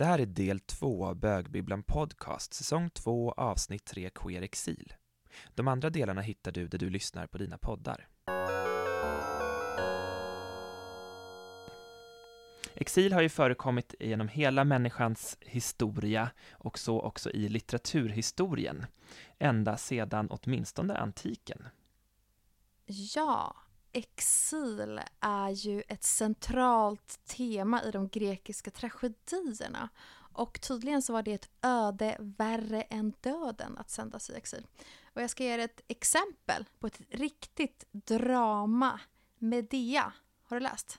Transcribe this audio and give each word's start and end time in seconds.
Det 0.00 0.06
här 0.06 0.18
är 0.18 0.26
del 0.26 0.60
två 0.60 1.06
av 1.06 1.16
Bögbibblan 1.16 1.82
Podcast, 1.82 2.54
säsong 2.54 2.90
2, 2.90 3.32
avsnitt 3.32 3.84
3, 3.84 4.10
Queer 4.14 4.42
Exil. 4.42 4.92
De 5.54 5.68
andra 5.68 5.90
delarna 5.90 6.20
hittar 6.20 6.52
du 6.52 6.68
där 6.68 6.78
du 6.78 6.90
lyssnar 6.90 7.26
på 7.26 7.38
dina 7.38 7.58
poddar. 7.58 8.08
Exil 12.74 13.12
har 13.12 13.20
ju 13.20 13.28
förekommit 13.28 13.94
genom 14.00 14.28
hela 14.28 14.64
människans 14.64 15.38
historia 15.40 16.30
och 16.52 16.78
så 16.78 17.00
också 17.00 17.30
i 17.30 17.48
litteraturhistorien, 17.48 18.86
ända 19.38 19.76
sedan 19.76 20.28
åtminstone 20.30 20.96
antiken. 20.96 21.68
Ja, 23.14 23.56
exil 23.92 25.00
är 25.20 25.50
ju 25.50 25.82
ett 25.88 26.04
centralt 26.04 27.20
tema 27.24 27.82
i 27.82 27.90
de 27.90 28.08
grekiska 28.08 28.70
tragedierna. 28.70 29.88
Och 30.32 30.60
tydligen 30.60 31.02
så 31.02 31.12
var 31.12 31.22
det 31.22 31.32
ett 31.32 31.50
öde 31.62 32.16
värre 32.18 32.82
än 32.82 33.12
döden 33.20 33.78
att 33.78 33.90
sändas 33.90 34.30
i 34.30 34.34
exil. 34.34 34.66
Och 35.14 35.22
jag 35.22 35.30
ska 35.30 35.44
ge 35.44 35.54
er 35.54 35.58
ett 35.58 35.80
exempel 35.88 36.64
på 36.78 36.86
ett 36.86 37.00
riktigt 37.10 37.84
drama. 37.92 39.00
Medea. 39.38 40.12
Har 40.42 40.56
du 40.56 40.60
läst? 40.62 40.98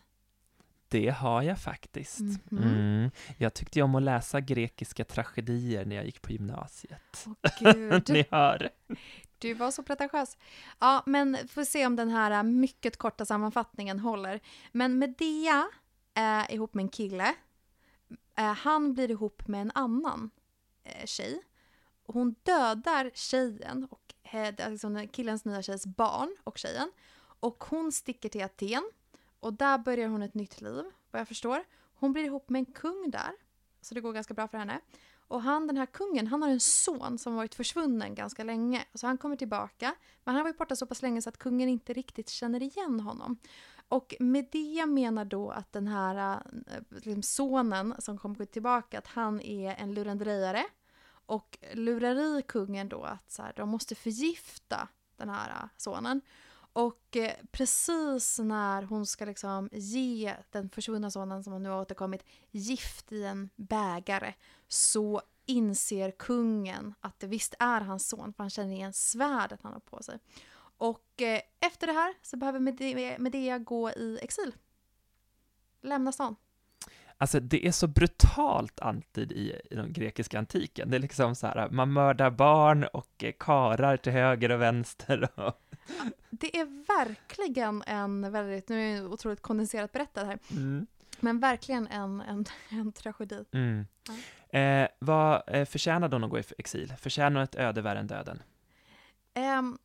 Det 0.88 1.10
har 1.10 1.42
jag 1.42 1.60
faktiskt. 1.60 2.20
Mhm. 2.20 2.42
Mm. 2.52 3.12
Jag 3.38 3.54
tyckte 3.54 3.82
om 3.82 3.96
att 3.96 4.04
läsa 4.04 4.42
grekiska 4.42 5.06
tragedier 5.06 5.86
när 5.86 5.96
jag 5.96 6.06
gick 6.06 6.22
på 6.22 6.32
gymnasiet. 6.32 7.26
Åh. 7.26 8.00
Ni 8.08 8.26
hör. 8.32 8.70
Du 9.42 9.54
var 9.54 9.72
så 9.72 9.84
pretentiös. 9.84 10.38
Ja, 10.80 11.04
men 11.06 11.48
får 11.48 11.64
se 11.64 11.86
om 11.86 11.96
den 11.96 12.10
här 12.10 12.32
äh, 12.32 12.44
mycket 12.44 12.98
korta 12.98 13.26
sammanfattningen 13.26 14.00
håller. 14.00 14.40
Men 14.72 15.00
Medea 15.00 15.68
är 16.14 16.52
ihop 16.52 16.74
med 16.74 16.84
en 16.84 16.90
kille. 16.90 17.36
Äh, 18.36 18.44
han 18.54 18.94
blir 18.94 19.12
ihop 19.12 19.48
med 19.48 19.62
en 19.62 19.72
annan 19.76 20.30
tjej. 21.06 21.42
Hon 22.06 22.36
dödar 22.44 23.12
tjejen 23.14 23.88
och 23.92 24.14
eh, 24.24 24.54
alltså 24.66 25.08
killens 25.12 25.46
nya 25.46 25.62
tjejs 25.62 25.86
barn 25.86 26.38
och 26.44 26.58
tjejen. 26.58 26.92
Och 27.40 27.64
hon 27.64 27.92
sticker 27.92 28.30
till 28.30 28.44
Aten. 28.44 28.92
Och 29.40 29.54
där 29.54 29.78
börjar 29.78 30.08
hon 30.08 30.22
ett 30.22 30.34
nytt 30.34 30.62
liv, 30.62 30.84
vad 31.12 31.20
jag 31.20 31.28
förstår. 31.28 31.64
Hon 31.96 32.14
blir 32.14 32.24
ihop 32.24 32.50
med 32.50 32.60
en 32.60 32.66
kung 32.74 33.12
där. 33.12 33.32
Så 33.82 33.96
det 33.96 34.02
går 34.02 34.14
ganska 34.14 34.34
bra 34.34 34.48
för 34.48 34.58
henne. 34.58 34.80
Och 35.32 35.42
han, 35.42 35.68
den 35.68 35.78
här 35.78 35.86
kungen, 35.86 36.28
han 36.28 36.42
har 36.42 36.50
en 36.50 36.60
son 36.60 37.18
som 37.18 37.36
varit 37.36 37.56
försvunnen 37.56 38.16
ganska 38.16 38.44
länge. 38.44 38.86
Så 38.94 39.08
han 39.08 39.18
kommer 39.18 39.36
tillbaka. 39.36 39.96
Men 40.24 40.36
han 40.36 40.36
har 40.36 40.44
varit 40.44 40.58
borta 40.58 40.76
så 40.76 40.86
pass 40.86 41.02
länge 41.02 41.22
så 41.22 41.30
att 41.30 41.38
kungen 41.38 41.70
inte 41.70 41.94
riktigt 41.94 42.30
känner 42.30 42.64
igen 42.64 43.00
honom. 43.00 43.38
Och 43.88 44.16
med 44.20 44.48
det 44.52 44.86
menar 44.86 45.26
då 45.26 45.52
att 45.52 45.74
den 45.74 45.88
här 45.88 46.42
eh, 46.68 46.82
liksom 46.90 47.24
sonen 47.24 47.96
som 48.00 48.18
kommer 48.18 48.46
tillbaka, 48.46 48.98
att 48.98 49.08
han 49.08 49.42
är 49.42 49.76
en 49.76 49.94
lurendrejare. 49.94 50.66
Och 51.26 51.58
lurar 51.74 52.40
i 52.40 52.42
kungen 52.42 52.90
då 52.90 53.04
att 53.04 53.32
så 53.32 53.42
här, 53.42 53.54
de 53.56 53.70
måste 53.70 53.96
förgifta 53.96 54.88
den 55.18 55.30
här 55.30 55.50
eh, 55.50 55.70
sonen. 55.78 56.22
Och 56.74 57.18
eh, 57.18 57.34
precis 57.52 58.40
när 58.40 58.82
hon 58.82 59.06
ska 59.06 59.26
liksom 59.26 59.70
ge 59.72 60.36
den 60.50 60.70
försvunna 60.70 61.12
sonen 61.12 61.44
som 61.44 61.64
nu 61.64 61.70
har 61.70 61.82
återkommit 61.82 62.26
gift 62.52 63.12
i 63.12 63.24
en 63.24 63.50
bägare 63.56 64.34
så 64.68 65.22
inser 65.46 66.12
kungen 66.12 66.94
att 67.00 67.20
det 67.20 67.28
visst 67.28 67.56
är 67.60 67.82
hans 67.82 68.10
son 68.10 68.34
för 68.34 68.44
han 68.44 68.50
känner 68.50 68.74
igen 68.74 68.94
svärdet 68.94 69.60
han 69.64 69.74
har 69.74 69.80
på 69.80 70.04
sig. 70.04 70.20
Och 70.78 71.22
eh, 71.22 71.42
efter 71.60 71.88
det 71.88 71.94
här 71.94 72.14
så 72.22 72.38
behöver 72.38 72.60
Medea, 72.60 73.16
Medea 73.20 73.60
gå 73.60 73.90
i 73.90 74.20
exil. 74.22 74.54
Lämna 75.82 76.12
stan. 76.12 76.36
Alltså 77.18 77.40
det 77.40 77.68
är 77.68 77.72
så 77.72 77.88
brutalt 77.88 78.80
alltid 78.80 79.32
i, 79.32 79.62
i 79.72 79.76
den 79.76 79.94
grekiska 79.94 80.40
antiken. 80.40 80.90
Det 80.90 80.98
är 80.98 81.00
liksom 81.00 81.36
så 81.36 81.48
här, 81.48 81.70
man 81.70 81.94
mördar 81.94 82.32
barn 82.32 82.84
och 82.84 83.24
eh, 83.24 83.34
karar 83.40 83.98
till 83.98 84.12
höger 84.12 84.52
och 84.52 84.62
vänster. 84.62 85.30
Och, 85.36 85.71
det 86.30 86.58
är 86.60 86.66
verkligen 86.98 87.84
en 87.88 88.32
väldigt, 88.32 88.70
nu 88.70 88.92
är 88.92 89.02
det 89.02 89.08
otroligt 89.08 89.42
kondenserat 89.42 89.92
berättat 89.92 90.26
här, 90.28 90.40
mm. 90.52 90.88
men 91.20 91.40
verkligen 91.40 91.88
en, 91.88 92.22
en, 92.22 92.46
en 92.70 92.92
tragedi. 92.92 93.46
Mm. 93.52 93.86
Eh, 94.50 94.90
vad 95.00 95.44
eh, 95.48 95.66
förtjänar 95.66 96.10
hon 96.12 96.24
att 96.24 96.30
gå 96.30 96.40
i 96.40 96.44
exil? 96.58 96.94
Förtjänar 97.00 97.44
ett 97.44 97.56
öde 97.56 97.82
värre 97.82 98.00
än 98.00 98.08
döden? 98.08 98.44
Ehm, 99.34 99.80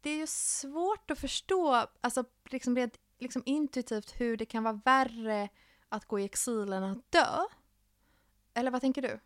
det 0.00 0.10
är 0.10 0.16
ju 0.16 0.26
svårt 0.26 1.10
att 1.10 1.18
förstå, 1.18 1.86
alltså 2.00 2.24
liksom 2.50 2.76
rent 2.76 2.98
liksom 3.18 3.42
intuitivt 3.46 4.20
hur 4.20 4.36
det 4.36 4.46
kan 4.46 4.62
vara 4.64 4.80
värre 4.84 5.48
att 5.88 6.04
gå 6.04 6.20
i 6.20 6.24
exil 6.24 6.72
än 6.72 6.82
att 6.84 7.12
dö. 7.12 7.26
Eller 8.54 8.70
vad 8.70 8.80
tänker 8.80 9.02
du? 9.02 9.20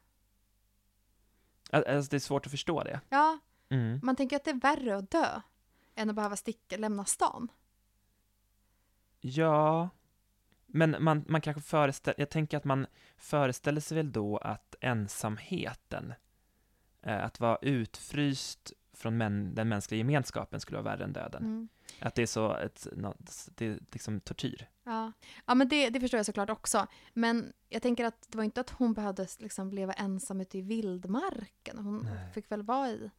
Al- 1.72 1.84
Alltså 1.86 2.10
det 2.10 2.16
är 2.16 2.18
svårt 2.20 2.46
att 2.46 2.52
förstå 2.52 2.82
det. 2.82 3.00
Ja, 3.08 3.38
Mm. 3.72 4.00
man 4.02 4.16
tänker 4.16 4.36
att 4.36 4.44
det 4.44 4.50
är 4.50 4.60
värre 4.60 4.96
att 4.96 5.10
dö 5.10 5.40
än 6.00 6.10
att 6.10 6.16
behöva 6.16 6.36
sticka, 6.36 6.76
lämna 6.76 7.04
stan. 7.04 7.48
Ja, 9.20 9.88
men 10.66 10.96
man, 11.00 11.24
man 11.28 11.40
kanske 11.40 11.62
föreställer, 11.62 12.20
jag 12.20 12.30
tänker 12.30 12.56
att 12.56 12.64
man 12.64 12.86
föreställer 13.16 13.80
sig 13.80 13.96
väl 13.96 14.12
då 14.12 14.36
att 14.36 14.74
ensamheten, 14.80 16.14
eh, 17.02 17.24
att 17.24 17.40
vara 17.40 17.58
utfryst 17.62 18.72
från 18.92 19.16
män, 19.16 19.54
den 19.54 19.68
mänskliga 19.68 19.98
gemenskapen 19.98 20.60
skulle 20.60 20.82
vara 20.82 20.96
värre 20.96 21.04
än 21.04 21.12
döden. 21.12 21.42
Mm. 21.42 21.68
Att 22.00 22.14
det 22.14 22.22
är 22.22 22.26
så, 22.26 22.56
ett, 22.56 22.86
något, 22.92 23.48
det 23.54 23.66
är 23.66 23.78
liksom 23.92 24.20
tortyr. 24.20 24.68
Ja, 24.84 25.12
ja 25.46 25.54
men 25.54 25.68
det, 25.68 25.90
det 25.90 26.00
förstår 26.00 26.18
jag 26.18 26.26
såklart 26.26 26.50
också. 26.50 26.86
Men 27.12 27.52
jag 27.68 27.82
tänker 27.82 28.04
att 28.04 28.26
det 28.28 28.36
var 28.36 28.44
inte 28.44 28.60
att 28.60 28.70
hon 28.70 28.94
behövde 28.94 29.26
liksom 29.38 29.72
leva 29.72 29.92
ensam 29.92 30.40
ute 30.40 30.58
i 30.58 30.60
vildmarken. 30.60 31.78
Hon 31.78 32.02
Nej. 32.02 32.32
fick 32.32 32.50
väl 32.50 32.62
vara 32.62 32.88
i 32.88 33.10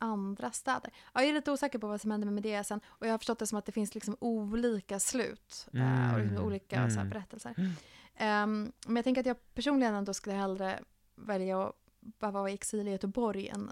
andra 0.00 0.50
städer. 0.50 0.90
Ja, 1.14 1.20
jag 1.20 1.28
är 1.28 1.32
lite 1.32 1.50
osäker 1.52 1.78
på 1.78 1.86
vad 1.86 2.00
som 2.00 2.10
hände 2.10 2.26
med 2.26 2.34
Medea 2.34 2.64
sen. 2.64 2.80
Och 2.86 3.06
jag 3.06 3.12
har 3.12 3.18
förstått 3.18 3.38
det 3.38 3.46
som 3.46 3.58
att 3.58 3.66
det 3.66 3.72
finns 3.72 3.94
liksom 3.94 4.16
olika 4.20 5.00
slut 5.00 5.68
eh, 5.74 6.14
och 6.14 6.18
liksom 6.20 6.36
Mm, 6.36 6.46
olika 6.46 6.76
så 6.76 6.94
här, 6.94 7.00
mm. 7.00 7.10
berättelser. 7.10 7.54
Mm. 7.56 7.72
Ehm, 8.16 8.72
men 8.86 8.96
jag 8.96 9.04
tänker 9.04 9.20
att 9.20 9.26
jag 9.26 9.54
personligen 9.54 9.94
ändå 9.94 10.14
skulle 10.14 10.36
hellre 10.36 10.80
välja 11.16 11.62
att 11.62 11.74
bara 12.00 12.30
vara 12.30 12.50
i 12.50 12.54
exil 12.54 12.88
i 12.88 12.90
Göteborg 12.90 13.48
än 13.48 13.70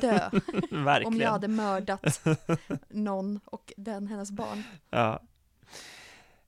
dö. 0.00 0.30
Om 1.04 1.16
jag 1.16 1.30
hade 1.30 1.48
mördat 1.48 2.26
någon 2.88 3.40
och 3.44 3.72
den 3.76 4.06
hennes 4.06 4.30
barn. 4.30 4.62
Ja. 4.90 5.20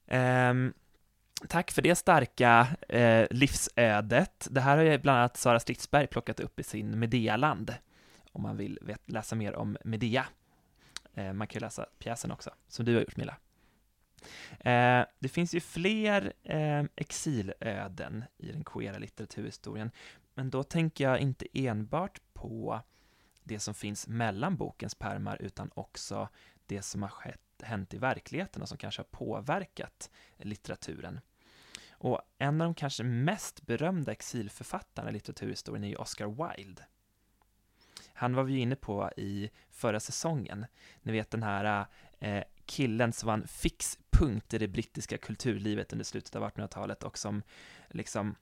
Ehm, 0.07 0.73
tack 1.47 1.71
för 1.71 1.81
det 1.81 1.95
starka 1.95 2.67
eh, 2.89 3.27
livsödet. 3.29 4.47
Det 4.51 4.61
här 4.61 4.77
har 4.77 4.83
ju 4.83 4.97
bland 4.97 5.19
annat 5.19 5.37
Sara 5.37 5.59
Stridsberg 5.59 6.07
plockat 6.07 6.39
upp 6.39 6.59
i 6.59 6.63
sin 6.63 6.99
Medealand, 6.99 7.73
om 8.35 8.41
man 8.41 8.57
vill 8.57 8.79
vet, 8.81 9.11
läsa 9.11 9.35
mer 9.35 9.55
om 9.55 9.77
Medea. 9.83 10.25
Eh, 11.13 11.33
man 11.33 11.47
kan 11.47 11.59
ju 11.59 11.65
läsa 11.65 11.85
pjäsen 11.99 12.31
också, 12.31 12.49
som 12.67 12.85
du 12.85 12.93
har 12.93 13.01
gjort 13.01 13.17
Milla. 13.17 13.37
Eh, 14.59 15.05
det 15.19 15.29
finns 15.29 15.55
ju 15.55 15.59
fler 15.59 16.33
eh, 16.43 16.83
exilöden 16.95 18.23
i 18.37 18.51
den 18.51 18.63
queera 18.63 18.97
litteraturhistorien, 18.97 19.91
men 20.33 20.49
då 20.49 20.63
tänker 20.63 21.03
jag 21.03 21.19
inte 21.19 21.47
enbart 21.53 22.19
på 22.33 22.81
det 23.43 23.59
som 23.59 23.73
finns 23.73 24.07
mellan 24.07 24.55
bokens 24.55 24.95
pärmar, 24.95 25.41
utan 25.41 25.71
också 25.73 26.29
det 26.65 26.81
som 26.81 27.01
har 27.01 27.09
skett, 27.09 27.41
hänt 27.61 27.93
i 27.93 27.97
verkligheten 27.97 28.61
och 28.61 28.69
som 28.69 28.77
kanske 28.77 28.99
har 28.99 29.07
påverkat 29.11 30.09
litteraturen. 30.37 31.19
Och 31.91 32.21
en 32.37 32.61
av 32.61 32.67
de 32.67 32.73
kanske 32.73 33.03
mest 33.03 33.61
berömda 33.65 34.11
exilförfattarna 34.11 35.09
i 35.09 35.13
litteraturhistorien 35.13 35.83
är 35.83 35.87
ju 35.87 35.95
Oscar 35.95 36.55
Wilde. 36.55 36.81
Han 38.15 38.35
var 38.35 38.43
vi 38.43 38.53
ju 38.53 38.59
inne 38.59 38.75
på 38.75 39.11
i 39.17 39.49
förra 39.69 39.99
säsongen. 39.99 40.65
Ni 41.01 41.11
vet 41.11 41.31
den 41.31 41.43
här 41.43 41.85
eh, 42.19 42.43
killen 42.65 43.13
som 43.13 43.27
var 43.27 43.33
en 43.33 43.47
fix 43.47 43.99
punkt 44.09 44.53
i 44.53 44.57
det 44.57 44.67
brittiska 44.67 45.17
kulturlivet 45.17 45.93
under 45.93 46.05
slutet 46.05 46.35
av 46.35 46.43
1800-talet 46.43 47.03
och 47.03 47.17
som 47.17 47.43
liksom 47.89 48.35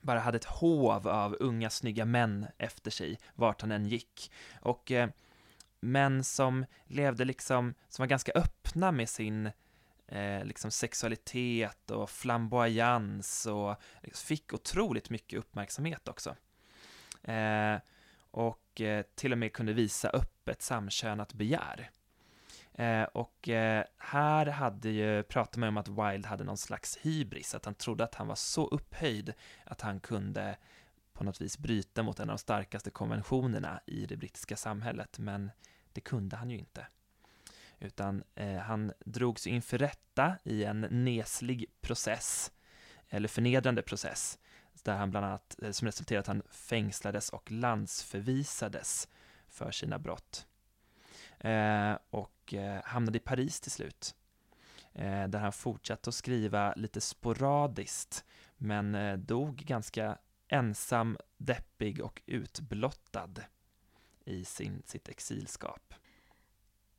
bara 0.00 0.20
hade 0.20 0.36
ett 0.36 0.44
hov 0.44 1.08
av 1.08 1.36
unga 1.40 1.70
snygga 1.70 2.04
män 2.04 2.46
efter 2.58 2.90
sig 2.90 3.18
vart 3.34 3.60
han 3.60 3.72
än 3.72 3.86
gick. 3.86 4.32
Och 4.60 4.90
eh, 4.90 5.08
män 5.80 6.24
som 6.24 6.66
levde 6.84 7.24
liksom, 7.24 7.74
som 7.88 8.02
var 8.02 8.06
ganska 8.06 8.32
öppna 8.32 8.92
med 8.92 9.08
sin 9.08 9.50
eh, 10.06 10.44
liksom 10.44 10.70
sexualitet 10.70 11.90
och 11.90 12.10
flamboyans 12.10 13.46
och 13.46 13.76
liksom 14.02 14.26
fick 14.26 14.54
otroligt 14.54 15.10
mycket 15.10 15.38
uppmärksamhet 15.38 16.08
också. 16.08 16.36
Eh, 17.22 17.76
och 18.30 18.69
och 18.80 19.16
till 19.16 19.32
och 19.32 19.38
med 19.38 19.52
kunde 19.52 19.72
visa 19.72 20.08
upp 20.08 20.48
ett 20.48 20.62
samkönat 20.62 21.32
begär. 21.34 21.90
Eh, 22.80 23.02
och 23.02 23.48
eh, 23.48 23.84
här 23.98 24.46
hade 24.46 24.90
ju, 24.90 25.22
pratade 25.22 25.60
man 25.60 25.68
om 25.68 25.76
att 25.76 25.88
Wilde 25.88 26.28
hade 26.28 26.44
någon 26.44 26.56
slags 26.58 26.98
hybris, 27.02 27.54
att 27.54 27.64
han 27.64 27.74
trodde 27.74 28.04
att 28.04 28.14
han 28.14 28.26
var 28.26 28.34
så 28.34 28.66
upphöjd 28.66 29.32
att 29.64 29.80
han 29.80 30.00
kunde 30.00 30.56
på 31.12 31.24
något 31.24 31.40
vis 31.40 31.58
bryta 31.58 32.02
mot 32.02 32.20
en 32.20 32.30
av 32.30 32.36
de 32.36 32.38
starkaste 32.38 32.90
konventionerna 32.90 33.80
i 33.86 34.06
det 34.06 34.16
brittiska 34.16 34.56
samhället, 34.56 35.18
men 35.18 35.50
det 35.92 36.00
kunde 36.00 36.36
han 36.36 36.50
ju 36.50 36.58
inte. 36.58 36.86
Utan 37.78 38.22
eh, 38.34 38.56
han 38.56 38.92
drogs 39.04 39.46
inför 39.46 39.78
rätta 39.78 40.36
i 40.44 40.64
en 40.64 40.80
neslig 40.90 41.66
process, 41.80 42.52
eller 43.08 43.28
förnedrande 43.28 43.82
process, 43.82 44.38
där 44.82 44.96
han 44.96 45.10
bland 45.10 45.26
annat, 45.26 45.56
eh, 45.62 45.70
som 45.70 45.86
resulterade 45.86 46.20
att 46.20 46.26
han 46.26 46.42
fängslades 46.50 47.30
och 47.30 47.50
landsförvisades 47.50 49.08
för 49.48 49.70
sina 49.70 49.98
brott. 49.98 50.46
Eh, 51.38 51.96
och 52.10 52.54
eh, 52.54 52.82
hamnade 52.84 53.18
i 53.18 53.20
Paris 53.20 53.60
till 53.60 53.70
slut, 53.70 54.14
eh, 54.92 55.28
där 55.28 55.38
han 55.38 55.52
fortsatte 55.52 56.10
att 56.10 56.14
skriva 56.14 56.74
lite 56.76 57.00
sporadiskt, 57.00 58.24
men 58.56 58.94
eh, 58.94 59.16
dog 59.16 59.56
ganska 59.56 60.18
ensam, 60.48 61.18
deppig 61.36 62.00
och 62.00 62.22
utblottad 62.26 63.34
i 64.24 64.44
sin, 64.44 64.82
sitt 64.86 65.08
exilskap. 65.08 65.94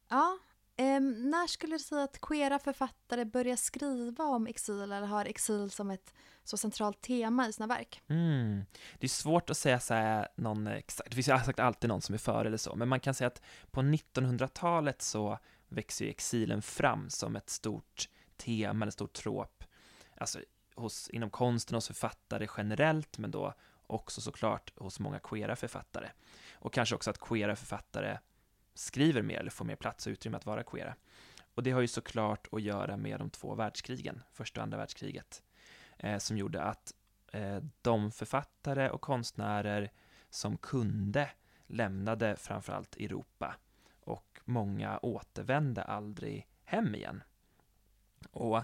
Ja, 0.09 0.37
Um, 0.77 1.29
när 1.29 1.47
skulle 1.47 1.75
du 1.75 1.79
säga 1.79 2.03
att 2.03 2.21
queera 2.21 2.59
författare 2.59 3.25
börjar 3.25 3.55
skriva 3.55 4.23
om 4.23 4.47
exil 4.47 4.81
eller 4.81 5.01
har 5.01 5.25
exil 5.25 5.71
som 5.71 5.91
ett 5.91 6.13
så 6.43 6.57
centralt 6.57 7.01
tema 7.01 7.47
i 7.47 7.53
sina 7.53 7.67
verk? 7.67 8.01
Mm. 8.07 8.65
Det 8.99 9.05
är 9.05 9.09
svårt 9.09 9.49
att 9.49 9.57
säga 9.57 9.79
så 9.79 9.93
här, 9.93 10.27
någon 10.35 10.67
exakt, 10.67 11.09
det 11.09 11.15
finns 11.15 11.27
ju 11.27 11.39
sagt 11.45 11.59
alltid 11.59 11.89
någon 11.89 12.01
som 12.01 12.15
är 12.15 12.19
före 12.19 12.47
eller 12.47 12.57
så, 12.57 12.75
men 12.75 12.87
man 12.87 12.99
kan 12.99 13.13
säga 13.13 13.27
att 13.27 13.41
på 13.71 13.81
1900-talet 13.81 15.01
så 15.01 15.39
växer 15.69 16.05
ju 16.05 16.11
exilen 16.11 16.61
fram 16.61 17.09
som 17.09 17.35
ett 17.35 17.49
stort 17.49 18.09
tema, 18.37 18.85
en 18.85 18.91
stor 18.91 19.07
trop, 19.07 19.63
alltså 20.17 20.39
hos, 20.75 21.09
inom 21.09 21.29
konsten 21.29 21.75
hos 21.75 21.87
författare 21.87 22.47
generellt, 22.57 23.17
men 23.17 23.31
då 23.31 23.53
också 23.87 24.21
såklart 24.21 24.73
hos 24.77 24.99
många 24.99 25.19
queera 25.19 25.55
författare. 25.55 26.09
Och 26.53 26.73
kanske 26.73 26.95
också 26.95 27.09
att 27.09 27.19
queera 27.19 27.55
författare 27.55 28.17
skriver 28.73 29.21
mer 29.21 29.39
eller 29.39 29.51
får 29.51 29.65
mer 29.65 29.75
plats 29.75 30.07
och 30.07 30.11
utrymme 30.11 30.37
att 30.37 30.45
vara 30.45 30.63
queera. 30.63 30.95
Och 31.55 31.63
det 31.63 31.71
har 31.71 31.81
ju 31.81 31.87
såklart 31.87 32.47
att 32.51 32.61
göra 32.61 32.97
med 32.97 33.19
de 33.19 33.29
två 33.29 33.55
världskrigen, 33.55 34.23
första 34.31 34.59
och 34.59 34.63
andra 34.63 34.77
världskriget, 34.77 35.43
eh, 35.97 36.17
som 36.17 36.37
gjorde 36.37 36.63
att 36.63 36.93
eh, 37.31 37.57
de 37.81 38.11
författare 38.11 38.89
och 38.89 39.01
konstnärer 39.01 39.91
som 40.29 40.57
kunde 40.57 41.29
lämnade 41.67 42.35
framförallt 42.35 42.95
Europa 42.95 43.55
och 44.03 44.39
många 44.45 44.99
återvände 45.01 45.83
aldrig 45.83 46.47
hem 46.63 46.95
igen. 46.95 47.23
Och 48.31 48.63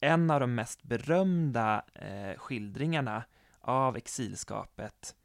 en 0.00 0.30
av 0.30 0.40
de 0.40 0.54
mest 0.54 0.82
berömda 0.82 1.84
eh, 1.94 2.38
skildringarna 2.38 3.24
av 3.60 3.96
exilskapet 3.96 5.16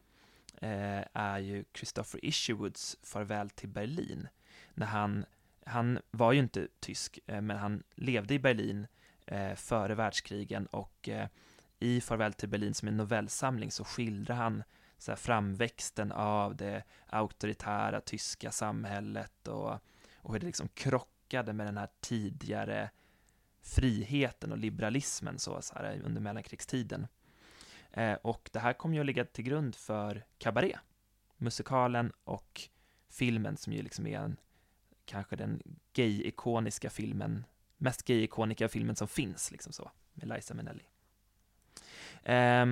Eh, 0.61 1.03
är 1.13 1.39
ju 1.39 1.65
Christopher 1.73 2.25
Isherwoods 2.25 2.97
Farväl 3.03 3.49
till 3.49 3.69
Berlin. 3.69 4.27
När 4.73 4.87
han, 4.87 5.25
han 5.65 5.99
var 6.11 6.31
ju 6.31 6.39
inte 6.39 6.67
tysk, 6.79 7.19
eh, 7.25 7.41
men 7.41 7.57
han 7.57 7.83
levde 7.95 8.33
i 8.33 8.39
Berlin 8.39 8.87
eh, 9.25 9.55
före 9.55 9.95
världskrigen 9.95 10.65
och 10.65 11.09
eh, 11.09 11.27
i 11.79 12.01
Farväl 12.01 12.33
till 12.33 12.49
Berlin 12.49 12.73
som 12.73 12.87
en 12.87 12.97
novellsamling 12.97 13.71
så 13.71 13.83
skildrar 13.83 14.35
han 14.35 14.63
så 14.97 15.11
här, 15.11 15.15
framväxten 15.15 16.11
av 16.11 16.55
det 16.55 16.83
auktoritära 17.07 18.01
tyska 18.01 18.51
samhället 18.51 19.47
och, 19.47 19.79
och 20.15 20.33
hur 20.33 20.39
det 20.39 20.45
liksom 20.45 20.67
krockade 20.67 21.53
med 21.53 21.67
den 21.67 21.77
här 21.77 21.89
tidigare 21.99 22.89
friheten 23.61 24.51
och 24.51 24.57
liberalismen 24.57 25.39
så, 25.39 25.61
så 25.61 25.75
här, 25.75 26.01
under 26.05 26.21
mellankrigstiden. 26.21 27.07
Eh, 27.95 28.13
och 28.13 28.49
det 28.53 28.59
här 28.59 28.73
kommer 28.73 28.95
ju 28.95 28.99
att 28.99 29.05
ligga 29.05 29.25
till 29.25 29.43
grund 29.43 29.75
för 29.75 30.25
Cabaret, 30.37 30.79
musikalen 31.37 32.11
och 32.23 32.61
filmen 33.09 33.57
som 33.57 33.73
ju 33.73 33.81
liksom 33.81 34.07
är 34.07 34.19
en, 34.19 34.37
kanske 35.05 35.35
den 35.35 35.61
gay-ikoniska 35.93 36.89
filmen, 36.89 37.45
mest 37.77 38.03
gay-ikoniska 38.03 38.69
filmen 38.69 38.95
som 38.95 39.07
finns, 39.07 39.51
liksom 39.51 39.73
så, 39.73 39.91
med 40.13 40.27
Liza 40.27 40.53
Minnelli. 40.53 40.83
Eh, 42.23 42.65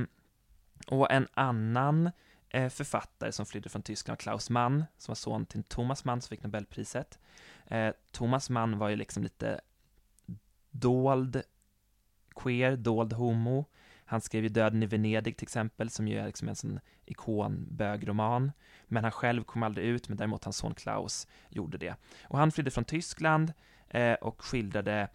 och 0.87 1.11
en 1.11 1.27
annan 1.33 2.11
eh, 2.49 2.69
författare 2.69 3.31
som 3.31 3.45
flydde 3.45 3.69
från 3.69 3.81
Tyskland, 3.81 4.19
Klaus 4.19 4.49
Mann, 4.49 4.85
som 4.97 5.11
var 5.11 5.15
son 5.15 5.45
till 5.45 5.63
Thomas 5.63 6.05
Mann 6.05 6.21
som 6.21 6.29
fick 6.29 6.43
Nobelpriset. 6.43 7.19
Eh, 7.65 7.93
Thomas 8.11 8.49
Mann 8.49 8.77
var 8.77 8.89
ju 8.89 8.95
liksom 8.95 9.23
lite 9.23 9.61
dold 10.71 11.41
queer, 12.35 12.75
dold 12.75 13.13
homo. 13.13 13.65
Han 14.05 14.21
skrev 14.21 14.43
ju 14.43 14.49
Döden 14.49 14.83
i 14.83 14.85
Venedig 14.85 15.37
till 15.37 15.45
exempel, 15.45 15.89
som 15.89 16.07
ju 16.07 16.17
är 16.17 16.25
liksom 16.25 16.49
en 16.49 16.55
sån 16.55 16.79
ikonbögroman. 17.05 18.51
Men 18.87 19.03
han 19.03 19.11
själv 19.11 19.43
kom 19.43 19.63
aldrig 19.63 19.87
ut, 19.87 20.09
men 20.09 20.17
däremot 20.17 20.43
hans 20.43 20.57
son 20.57 20.75
Klaus 20.75 21.27
gjorde 21.49 21.77
det. 21.77 21.95
Och 22.23 22.37
han 22.37 22.51
flydde 22.51 22.71
från 22.71 22.85
Tyskland 22.85 23.53
eh, 23.89 24.13
och 24.13 24.43
skildrade 24.43 25.09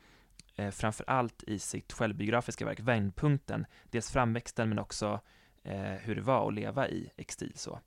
eh, 0.57 0.71
framför 0.71 1.05
allt 1.09 1.43
i 1.43 1.59
sitt 1.59 1.93
självbiografiska 1.93 2.65
verk 2.65 2.81
Vändpunkten, 2.81 3.67
dels 3.91 4.11
framväxten 4.11 4.69
men 4.69 4.79
också 4.79 5.21
eh, 5.63 5.81
hur 5.81 6.15
det 6.15 6.23
var 6.23 6.49
att 6.49 6.55
leva 6.55 6.89
i 6.89 7.11
exil. 7.17 7.53
Så. 7.57 7.81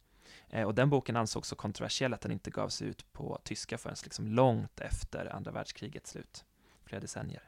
Eh, 0.50 0.63
och 0.63 0.75
den 0.75 0.89
boken 0.89 1.15
ansågs 1.15 1.47
så 1.47 1.56
kontroversiell 1.56 2.13
att 2.13 2.21
den 2.21 2.31
inte 2.31 2.51
gavs 2.51 2.81
ut 2.81 3.13
på 3.13 3.39
tyska 3.44 3.77
förrän 3.77 3.95
liksom 4.04 4.27
långt 4.27 4.80
efter 4.80 5.36
andra 5.36 5.51
världskrigets 5.51 6.09
slut, 6.09 6.45
flera 6.86 7.01
decennier. 7.01 7.44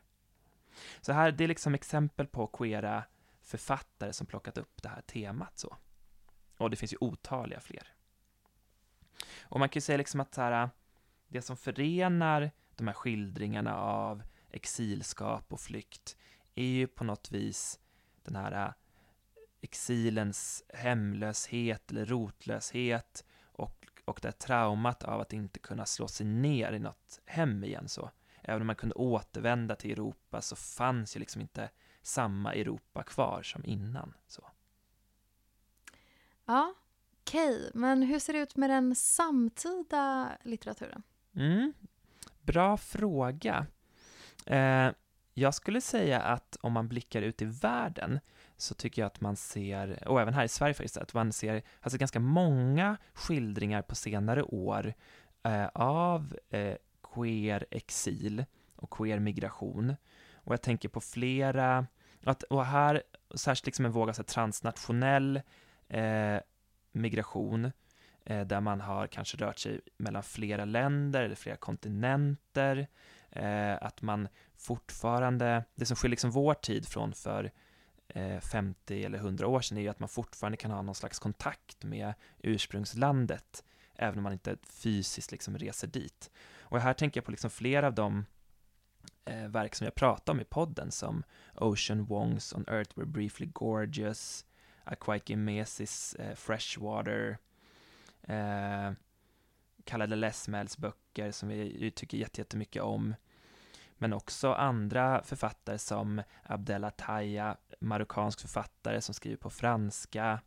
Så 1.02 1.14
här, 1.14 1.32
det 1.32 1.44
är 1.44 1.48
liksom 1.48 1.74
exempel 1.74 2.28
på 2.28 2.48
queera 2.48 3.04
författare 3.58 4.14
som 4.14 4.28
plockat 4.28 4.58
upp 4.58 4.82
det 4.82 4.90
här 4.90 5.02
temat 5.02 5.58
så. 5.58 5.78
Och 6.58 6.70
det 6.70 6.76
finns 6.76 6.94
ju 6.94 6.98
otaliga 7.02 7.60
fler. 7.60 7.94
Och 9.42 9.60
man 9.60 9.70
kan 9.70 9.78
ju 9.78 9.82
säga 9.82 9.98
liksom 9.98 10.20
att 10.20 10.34
så 10.34 10.42
här, 10.42 10.70
det 11.28 11.42
som 11.42 11.58
förenar 11.58 12.52
de 12.76 12.88
här 12.88 12.94
skildringarna 12.94 13.78
av 13.78 14.24
exilskap 14.50 15.54
och 15.54 15.60
flykt 15.60 16.18
är 16.56 16.66
ju 16.66 16.88
på 16.88 17.04
något 17.04 17.32
vis 17.32 17.80
den 18.24 18.36
här 18.36 18.66
äh, 18.66 18.74
exilens 19.62 20.64
hemlöshet 20.70 21.92
eller 21.92 22.06
rotlöshet 22.06 23.26
och, 23.42 23.88
och 24.06 24.20
det 24.22 24.32
traumat 24.32 25.04
av 25.04 25.22
att 25.22 25.34
inte 25.34 25.60
kunna 25.60 25.86
slå 25.86 26.08
sig 26.08 26.26
ner 26.26 26.74
i 26.74 26.80
något 26.80 27.22
hem 27.26 27.64
igen 27.64 27.90
så 27.90 28.12
även 28.42 28.62
om 28.62 28.68
man 28.68 28.76
kunde 28.76 28.96
återvända 28.96 29.76
till 29.76 29.92
Europa 29.92 30.42
så 30.42 30.56
fanns 30.56 31.16
ju 31.16 31.20
liksom 31.20 31.42
inte 31.42 31.70
samma 32.04 32.54
Europa 32.54 33.04
kvar 33.04 33.44
som 33.44 33.66
innan. 33.66 34.14
Så. 34.28 34.50
Ja, 36.46 36.74
okej. 37.22 37.58
Okay. 37.58 37.72
Men 37.74 38.04
hur 38.04 38.20
ser 38.20 38.34
det 38.34 38.40
ut 38.40 38.56
med 38.56 38.70
den 38.70 38.96
samtida 38.96 40.32
litteraturen? 40.44 41.04
Mm, 41.36 41.74
bra 42.42 42.78
fråga. 42.78 43.66
Eh, 44.46 44.92
jag 45.34 45.54
skulle 45.54 45.82
säga 45.82 46.22
att 46.22 46.58
om 46.62 46.74
man 46.74 46.88
blickar 46.88 47.22
ut 47.22 47.42
i 47.42 47.46
världen 47.46 48.20
så 48.58 48.74
tycker 48.74 49.02
jag 49.02 49.08
att 49.08 49.22
man 49.22 49.36
ser, 49.36 50.08
och 50.08 50.22
även 50.22 50.34
här 50.34 50.44
i 50.44 50.48
Sverige 50.48 50.74
faktiskt, 50.74 50.98
att 50.98 51.14
man 51.14 51.34
ser 51.34 51.64
alltså 51.82 51.98
ganska 51.98 52.20
många 52.20 52.98
skildringar 53.14 53.82
på 53.82 53.96
senare 53.96 54.44
år 54.44 54.94
eh, 55.44 55.68
av 55.74 56.38
eh, 56.50 56.76
queer 57.14 57.66
exil 57.72 58.46
och 58.76 58.90
queer 58.90 59.20
migration. 59.20 59.96
Och 60.34 60.54
jag 60.54 60.62
tänker 60.62 60.90
på 60.90 61.02
flera, 61.02 61.88
att, 62.32 62.44
och 62.44 62.66
här 62.66 63.04
särskilt 63.36 63.66
liksom 63.66 63.86
en 63.86 63.92
våg 63.92 64.10
av 64.10 64.14
transnationell 64.14 65.42
eh, 65.88 66.38
migration, 66.92 67.72
eh, 68.26 68.42
där 68.42 68.62
man 68.62 68.82
har 68.82 69.08
kanske 69.08 69.38
rört 69.38 69.60
sig 69.60 69.82
mellan 69.98 70.24
flera 70.24 70.66
länder 70.66 71.24
eller 71.24 71.36
flera 71.36 71.56
kontinenter, 71.56 72.88
eh, 73.30 73.78
att 73.82 74.02
man 74.02 74.28
fortfarande, 74.58 75.64
det 75.76 75.86
som 75.86 75.96
skiljer 75.96 76.12
liksom 76.12 76.32
vår 76.32 76.54
tid 76.54 76.88
från 76.88 77.14
för 77.14 77.52
eh, 78.08 78.40
50 78.40 79.04
eller 79.04 79.18
100 79.18 79.48
år 79.48 79.62
sedan 79.62 79.78
är 79.78 79.82
ju 79.82 79.90
att 79.90 80.00
man 80.00 80.10
fortfarande 80.10 80.58
kan 80.58 80.72
ha 80.72 80.82
någon 80.82 80.96
slags 80.96 81.20
kontakt 81.20 81.84
med 81.84 82.14
ursprungslandet, 82.40 83.64
även 83.96 84.18
om 84.18 84.24
man 84.24 84.34
inte 84.34 84.58
fysiskt 84.70 85.32
liksom 85.32 85.58
reser 85.58 85.88
dit. 85.88 86.32
Och 86.60 86.80
här 86.80 86.94
tänker 86.94 87.18
jag 87.18 87.26
på 87.26 87.32
liksom 87.32 87.50
flera 87.50 87.88
av 87.88 87.94
de 87.94 88.26
eh, 89.26 89.48
verk 89.48 89.76
som 89.76 89.86
jag 89.86 89.96
pratade 89.96 90.32
om 90.32 90.42
i 90.42 90.44
podden, 90.44 90.92
som 90.92 91.24
Ocean 91.56 92.06
Wongs 92.06 92.54
On 92.54 92.66
Earth 92.68 92.98
Were 92.98 93.06
Briefly 93.06 93.46
Gorgeous, 93.54 94.46
Akwaiki 94.84 95.36
Mesis 95.36 96.16
eh, 96.16 96.36
Freshwater, 96.36 97.38
eh, 98.22 98.92
kallade 99.84 100.16
Lesmels 100.16 100.78
böcker 100.78 101.32
som 101.32 101.50
vi 101.50 101.92
tycker 101.92 102.18
jättemycket 102.18 102.82
om, 102.82 103.16
men 103.98 104.14
också 104.14 104.54
andra 104.54 105.24
författare 105.24 105.78
som 105.78 106.22
Abdella 106.44 106.92
Taya, 106.92 107.58
marockansk 107.80 108.40
författare 108.42 109.02
som 109.02 109.14
skriver 109.14 109.38
på 109.38 109.50
franska, 109.50 110.40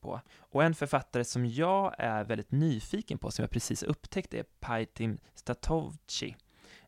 på. 0.00 0.20
Och 0.38 0.64
en 0.64 0.74
författare 0.74 1.24
som 1.24 1.46
jag 1.46 1.94
är 1.98 2.24
väldigt 2.24 2.52
nyfiken 2.52 3.18
på, 3.18 3.30
som 3.30 3.42
jag 3.42 3.50
precis 3.50 3.82
upptäckte, 3.82 4.38
är 4.38 4.42
Paitim 4.60 5.18
Statovci, 5.34 6.36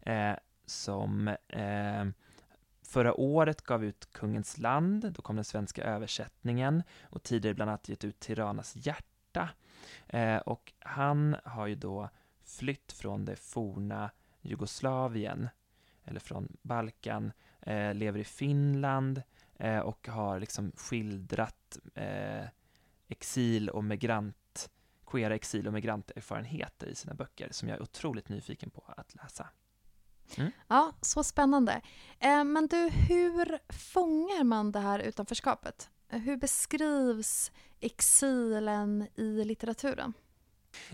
eh, 0.00 0.32
som 0.68 1.28
eh, 1.48 2.04
förra 2.82 3.20
året 3.20 3.62
gav 3.62 3.84
ut 3.84 4.12
Kungens 4.12 4.58
land, 4.58 5.12
då 5.12 5.22
kom 5.22 5.36
den 5.36 5.44
svenska 5.44 5.84
översättningen, 5.84 6.82
och 7.02 7.22
tidigare 7.22 7.54
bland 7.54 7.70
annat 7.70 7.88
gett 7.88 8.04
ut 8.04 8.20
Tiranas 8.20 8.76
hjärta. 8.76 9.48
Eh, 10.06 10.36
och 10.36 10.72
han 10.78 11.36
har 11.44 11.66
ju 11.66 11.74
då 11.74 12.08
flytt 12.44 12.92
från 12.92 13.24
det 13.24 13.36
forna 13.36 14.10
Jugoslavien, 14.40 15.48
eller 16.04 16.20
från 16.20 16.56
Balkan, 16.62 17.32
eh, 17.60 17.94
lever 17.94 18.20
i 18.20 18.24
Finland, 18.24 19.22
eh, 19.56 19.78
och 19.78 20.08
har 20.08 20.40
liksom 20.40 20.72
skildrat 20.76 21.78
eh, 21.94 22.46
exil 23.08 23.70
och 23.70 23.84
migrant, 23.84 24.70
queera 25.06 25.34
exil 25.34 25.66
och 25.66 25.72
migranterfarenheter 25.72 26.86
i 26.86 26.94
sina 26.94 27.14
böcker 27.14 27.48
som 27.50 27.68
jag 27.68 27.76
är 27.76 27.82
otroligt 27.82 28.28
nyfiken 28.28 28.70
på 28.70 28.84
att 28.96 29.14
läsa. 29.14 29.48
Mm. 30.36 30.52
Ja, 30.68 30.92
så 31.00 31.24
spännande. 31.24 31.80
Eh, 32.18 32.44
men 32.44 32.66
du, 32.66 32.88
hur 32.88 33.58
fångar 33.72 34.44
man 34.44 34.72
det 34.72 34.80
här 34.80 34.98
utanförskapet? 34.98 35.90
Hur 36.08 36.36
beskrivs 36.36 37.52
exilen 37.80 39.08
i 39.14 39.44
litteraturen? 39.44 40.12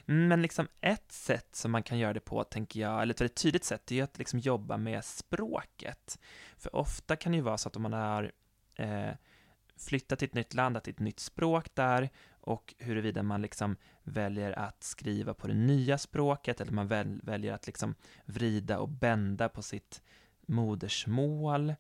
Men 0.05 0.43
liksom 0.43 0.69
ett 0.81 1.13
sätt 1.13 1.57
som 1.57 1.71
man 1.71 1.83
kan 1.83 1.99
göra 1.99 2.13
det 2.13 2.21
på, 2.21 2.45
tänker 2.45 2.81
jag, 2.81 3.03
eller 3.03 3.15
ett 3.15 3.21
väldigt 3.21 3.43
tydligt 3.43 3.65
sätt, 3.65 3.93
är 3.93 4.03
att 4.03 4.19
liksom 4.19 4.39
jobba 4.39 4.77
med 4.77 5.05
språket. 5.05 6.19
För 6.57 6.77
ofta 6.77 7.17
kan 7.17 7.33
det 7.33 7.37
ju 7.37 7.43
vara 7.43 7.59
så 7.59 7.69
att 7.69 7.77
om 7.77 7.83
man 7.83 7.93
har 7.93 8.33
eh, 8.75 9.13
flyttat 9.77 10.19
till 10.19 10.29
ett 10.29 10.35
nytt 10.35 10.55
land, 10.55 10.77
att 10.77 10.85
det 10.85 10.91
är 10.91 10.93
ett 10.93 10.99
nytt 10.99 11.21
språk 11.21 11.75
där, 11.75 12.11
och 12.45 12.75
huruvida 12.79 13.23
man 13.23 13.43
liksom 13.43 13.77
väljer 14.03 14.53
att 14.53 14.83
skriva 14.83 15.35
på 15.35 15.47
det 15.47 15.55
nya 15.55 15.99
språket, 15.99 16.61
eller 16.61 16.73
man 16.73 16.89
väl, 16.89 17.21
väljer 17.23 17.53
att 17.53 17.67
liksom 17.67 17.95
vrida 18.25 18.79
och 18.79 18.89
bända 18.89 19.49
på 19.49 19.63
sitt 19.63 20.03
modersmål, 20.47 21.75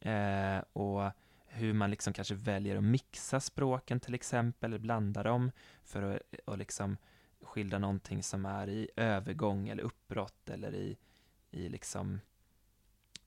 eh, 0.00 0.58
och 0.72 1.10
hur 1.46 1.72
man 1.72 1.90
liksom 1.90 2.12
kanske 2.12 2.34
väljer 2.34 2.76
att 2.76 2.84
mixa 2.84 3.40
språken 3.40 4.00
till 4.00 4.14
exempel, 4.14 4.70
eller 4.70 4.78
blanda 4.78 5.22
dem 5.22 5.50
för 5.84 6.02
att 6.02 6.20
och 6.44 6.58
liksom 6.58 6.96
skildra 7.42 7.78
någonting 7.78 8.22
som 8.22 8.46
är 8.46 8.68
i 8.68 8.88
övergång 8.96 9.68
eller 9.68 9.82
uppbrott 9.82 10.50
eller 10.50 10.74
i, 10.74 10.96
i 11.50 11.68
liksom 11.68 12.20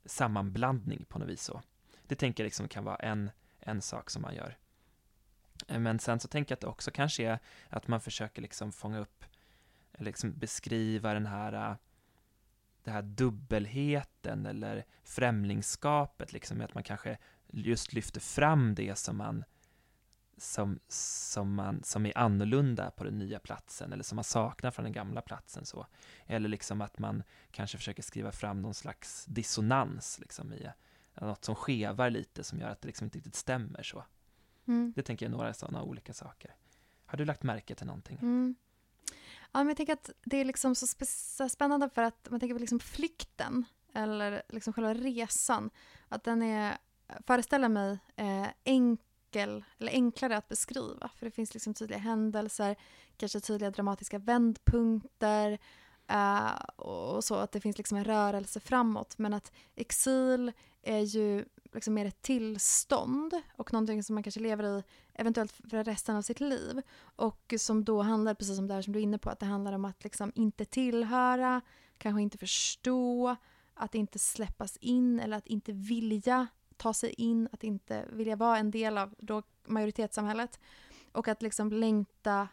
sammanblandning 0.05 1.05
på 1.05 1.19
något 1.19 1.29
vis 1.29 1.43
så. 1.43 1.61
Det 2.03 2.15
tänker 2.15 2.43
jag 2.43 2.47
liksom 2.47 2.67
kan 2.67 2.83
vara 2.83 2.95
en, 2.95 3.31
en 3.59 3.81
sak 3.81 4.09
som 4.09 4.21
man 4.21 4.35
gör. 4.35 4.57
Eh, 5.67 5.79
men 5.79 5.99
sen 5.99 6.19
så 6.19 6.27
tänker 6.27 6.51
jag 6.51 6.55
att 6.55 6.61
det 6.61 6.67
också 6.67 6.91
kanske 6.91 7.23
är 7.23 7.39
att 7.69 7.87
man 7.87 8.01
försöker 8.01 8.41
liksom 8.41 8.71
fånga 8.71 8.99
upp, 8.99 9.25
eller 9.93 10.05
liksom 10.05 10.33
beskriva 10.39 11.13
den 11.13 11.25
här, 11.25 11.53
eh, 11.53 11.75
den 12.83 12.93
här 12.93 13.01
dubbelheten 13.01 14.45
eller 14.45 14.85
främlingskapet, 15.03 16.33
liksom, 16.33 16.61
att 16.61 16.73
man 16.73 16.83
kanske 16.83 17.17
just 17.47 17.93
lyfter 17.93 18.19
fram 18.19 18.75
det 18.75 18.97
som 18.97 19.17
man 19.17 19.43
som, 20.37 20.79
som, 20.87 21.53
man, 21.53 21.83
som 21.83 22.05
är 22.05 22.17
annorlunda 22.17 22.91
på 22.91 23.03
den 23.03 23.17
nya 23.17 23.39
platsen 23.39 23.93
eller 23.93 24.03
som 24.03 24.15
man 24.15 24.23
saknar 24.23 24.71
från 24.71 24.83
den 24.83 24.93
gamla 24.93 25.21
platsen. 25.21 25.65
Så. 25.65 25.87
Eller 26.25 26.49
liksom 26.49 26.81
att 26.81 26.99
man 26.99 27.23
kanske 27.51 27.77
försöker 27.77 28.03
skriva 28.03 28.31
fram 28.31 28.61
någon 28.61 28.73
slags 28.73 29.25
dissonans 29.25 30.19
liksom 30.19 30.53
i 30.53 30.69
något 31.21 31.45
som 31.45 31.55
skevar 31.55 32.09
lite 32.09 32.43
som 32.43 32.59
gör 32.59 32.69
att 32.69 32.81
det 32.81 32.87
liksom 32.87 33.05
inte 33.05 33.17
riktigt 33.17 33.35
stämmer. 33.35 33.83
så. 33.83 34.03
Mm. 34.67 34.93
Det 34.95 35.03
tänker 35.03 35.25
jag 35.25 35.33
är 35.33 35.37
några 35.37 35.53
sådana 35.53 35.83
olika 35.83 36.13
saker. 36.13 36.55
Har 37.05 37.17
du 37.17 37.25
lagt 37.25 37.43
märke 37.43 37.75
till 37.75 37.87
någonting? 37.87 38.17
Mm. 38.21 38.55
Ja, 39.51 39.59
men 39.59 39.67
jag 39.67 39.77
tänker 39.77 39.93
att 39.93 40.09
det 40.25 40.37
är 40.37 40.45
liksom 40.45 40.75
så, 40.75 40.87
så 41.05 41.49
spännande 41.49 41.89
för 41.89 42.03
att 42.03 42.27
man 42.29 42.39
tänker 42.39 42.55
på 42.55 42.59
liksom 42.59 42.79
flykten 42.79 43.65
eller 43.93 44.41
liksom 44.49 44.73
själva 44.73 44.93
resan. 44.93 45.69
Att 46.07 46.23
den 46.23 46.41
är, 46.41 46.77
föreställer 47.27 47.69
mig, 47.69 47.99
eh, 48.15 48.47
enkel 48.63 49.65
eller 49.77 49.91
enklare 49.91 50.37
att 50.37 50.47
beskriva. 50.47 51.09
För 51.15 51.25
det 51.25 51.31
finns 51.31 51.53
liksom 51.53 51.73
tydliga 51.73 51.99
händelser, 51.99 52.75
kanske 53.17 53.39
tydliga 53.39 53.71
dramatiska 53.71 54.19
vändpunkter 54.19 55.59
uh, 56.11 56.59
och 56.75 57.23
så. 57.23 57.35
Att 57.35 57.51
det 57.51 57.61
finns 57.61 57.77
liksom 57.77 57.97
en 57.97 58.03
rörelse 58.03 58.59
framåt. 58.59 59.17
Men 59.17 59.33
att 59.33 59.51
exil 59.75 60.51
är 60.81 60.99
ju 60.99 61.45
liksom 61.77 61.93
mer 61.93 62.05
ett 62.05 62.21
tillstånd 62.21 63.41
och 63.57 63.73
någonting 63.73 64.03
som 64.03 64.13
man 64.13 64.23
kanske 64.23 64.39
lever 64.39 64.79
i 64.79 64.83
eventuellt 65.13 65.51
för 65.51 65.83
resten 65.83 66.15
av 66.15 66.21
sitt 66.21 66.39
liv. 66.39 66.81
Och 66.99 67.53
som 67.57 67.83
då 67.83 68.01
handlar, 68.01 68.33
precis 68.33 68.55
som 68.55 68.67
det 68.67 68.73
här 68.73 68.81
som 68.81 68.93
du 68.93 68.99
är 68.99 69.03
inne 69.03 69.17
på, 69.17 69.29
att 69.29 69.39
det 69.39 69.45
handlar 69.45 69.73
om 69.73 69.85
att 69.85 70.03
liksom 70.03 70.31
inte 70.35 70.65
tillhöra, 70.65 71.61
kanske 71.97 72.21
inte 72.21 72.37
förstå, 72.37 73.35
att 73.73 73.95
inte 73.95 74.19
släppas 74.19 74.77
in 74.77 75.19
eller 75.19 75.37
att 75.37 75.47
inte 75.47 75.71
vilja 75.71 76.47
ta 76.77 76.93
sig 76.93 77.09
in, 77.09 77.49
att 77.51 77.63
inte 77.63 78.05
vilja 78.11 78.35
vara 78.35 78.57
en 78.57 78.71
del 78.71 78.97
av 78.97 79.15
då 79.17 79.43
majoritetssamhället. 79.65 80.59
Och 81.11 81.27
att 81.27 81.41
liksom 81.41 81.71
längta 81.71 82.47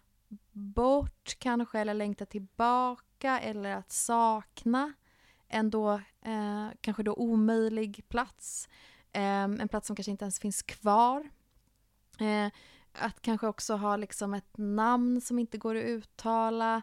bort 0.53 1.37
kanske, 1.39 1.79
eller 1.79 1.95
längta 1.95 2.27
tillbaka, 2.27 3.41
eller 3.41 3.77
att 3.77 3.93
sakna 3.93 4.93
en 5.49 5.71
då 5.71 5.93
eh, 6.23 6.69
kanske 6.81 7.03
då 7.03 7.15
omöjlig 7.15 8.05
plats. 8.09 8.69
Eh, 9.15 9.45
en 9.45 9.69
plats 9.69 9.87
som 9.87 9.97
kanske 9.97 10.11
inte 10.11 10.25
ens 10.25 10.41
finns 10.41 10.63
kvar. 10.63 11.29
Eh, 12.21 12.53
att 12.93 13.23
kanske 13.23 13.47
också 13.47 13.77
ha 13.77 13.97
liksom 13.97 14.35
ett 14.35 14.57
namn 14.57 15.21
som 15.21 15.39
inte 15.39 15.59
går 15.59 15.75
att 15.75 15.85
uttala. 15.85 16.83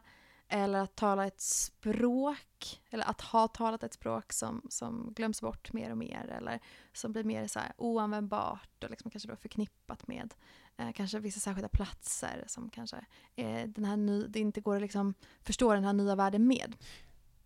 Eller 0.53 0.79
att 0.79 0.95
tala 0.95 1.27
ett 1.27 1.41
språk, 1.41 2.81
eller 2.89 3.05
att 3.09 3.21
ha 3.21 3.47
talat 3.47 3.83
ett 3.83 3.93
språk 3.93 4.33
som, 4.33 4.61
som 4.69 5.13
glöms 5.15 5.41
bort 5.41 5.73
mer 5.73 5.91
och 5.91 5.97
mer 5.97 6.27
eller 6.37 6.59
som 6.93 7.11
blir 7.11 7.23
mer 7.23 7.47
så 7.47 7.59
här 7.59 7.73
oanvändbart 7.77 8.83
och 8.83 8.89
liksom 8.89 9.11
kanske 9.11 9.29
då 9.29 9.35
förknippat 9.35 10.07
med 10.07 10.33
eh, 10.77 10.91
kanske 10.91 11.19
vissa 11.19 11.39
särskilda 11.39 11.69
platser 11.69 12.43
som 12.47 12.69
kanske 12.69 13.05
eh, 13.35 13.67
den 13.67 13.85
här 13.85 13.97
ny, 13.97 14.27
det 14.27 14.39
inte 14.39 14.61
går 14.61 14.75
att 14.75 14.81
liksom 14.81 15.13
förstå 15.41 15.73
den 15.73 15.83
här 15.83 15.93
nya 15.93 16.15
världen 16.15 16.47
med. 16.47 16.75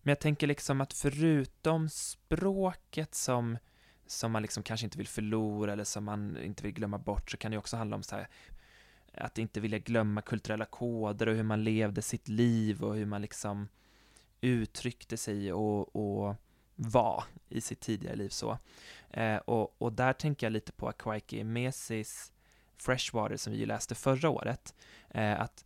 Men 0.02 0.10
jag 0.10 0.20
tänker 0.20 0.46
liksom 0.46 0.80
att 0.80 0.92
förutom 0.92 1.88
språket 1.88 3.14
som, 3.14 3.58
som 4.06 4.32
man 4.32 4.42
liksom 4.42 4.62
kanske 4.62 4.86
inte 4.86 4.98
vill 4.98 5.08
förlora 5.08 5.72
eller 5.72 5.84
som 5.84 6.04
man 6.04 6.38
inte 6.42 6.62
vill 6.62 6.72
glömma 6.72 6.98
bort 6.98 7.30
så 7.30 7.36
kan 7.36 7.50
det 7.50 7.58
också 7.58 7.76
handla 7.76 7.96
om 7.96 8.02
så 8.02 8.16
här 8.16 8.28
att 9.14 9.38
inte 9.38 9.60
vilja 9.60 9.78
glömma 9.78 10.22
kulturella 10.22 10.64
koder 10.64 11.28
och 11.28 11.34
hur 11.34 11.42
man 11.42 11.64
levde 11.64 12.02
sitt 12.02 12.28
liv 12.28 12.84
och 12.84 12.96
hur 12.96 13.06
man 13.06 13.22
liksom 13.22 13.68
uttryckte 14.40 15.16
sig 15.16 15.52
och, 15.52 15.96
och 15.96 16.36
var 16.74 17.24
i 17.48 17.60
sitt 17.60 17.80
tidigare 17.80 18.16
liv 18.16 18.28
så. 18.28 18.58
Eh, 19.10 19.36
och, 19.36 19.82
och 19.82 19.92
där 19.92 20.12
tänker 20.12 20.46
jag 20.46 20.52
lite 20.52 20.72
på 20.72 20.88
Akwaiki 20.88 21.44
Mesis 21.44 22.32
Freshwater 22.76 23.36
som 23.36 23.52
vi 23.52 23.58
ju 23.58 23.66
läste 23.66 23.94
förra 23.94 24.30
året, 24.30 24.74
eh, 25.10 25.40
att 25.40 25.64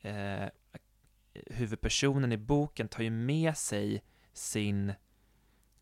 eh, 0.00 0.48
huvudpersonen 1.46 2.32
i 2.32 2.36
boken 2.36 2.88
tar 2.88 3.02
ju 3.02 3.10
med 3.10 3.56
sig 3.56 4.02
sin, 4.32 4.92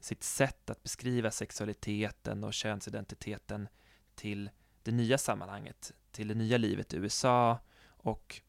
sitt 0.06 0.22
sätt 0.22 0.70
att 0.70 0.82
beskriva 0.82 1.30
sexualiteten 1.30 2.44
och 2.44 2.54
könsidentiteten 2.54 3.68
till 4.14 4.50
det 4.82 4.92
nya 4.92 5.18
sammanhanget, 5.18 5.92
till 6.10 6.28
det 6.28 6.34
nya 6.34 6.58
livet 6.58 6.94
i 6.94 6.96
USA 6.96 7.58
och 7.86 8.40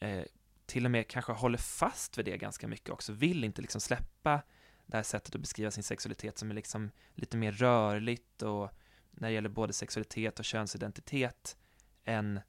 eh, 0.00 0.24
till 0.66 0.84
och 0.84 0.90
med 0.90 1.08
kanske 1.08 1.32
håller 1.32 1.58
fast 1.58 2.18
vid 2.18 2.24
det 2.24 2.38
ganska 2.38 2.68
mycket 2.68 2.90
också, 2.90 3.12
vill 3.12 3.44
inte 3.44 3.62
liksom 3.62 3.80
släppa 3.80 4.42
det 4.86 4.96
här 4.96 5.02
sättet 5.02 5.34
att 5.34 5.40
beskriva 5.40 5.70
sin 5.70 5.82
sexualitet 5.82 6.38
som 6.38 6.50
är 6.50 6.54
liksom 6.54 6.90
lite 7.14 7.36
mer 7.36 7.52
rörligt 7.52 8.42
och 8.42 8.70
när 9.10 9.28
det 9.28 9.34
gäller 9.34 9.48
både 9.48 9.72
sexualitet 9.72 10.38
och 10.38 10.44
könsidentitet 10.44 11.56
än, 12.04 12.40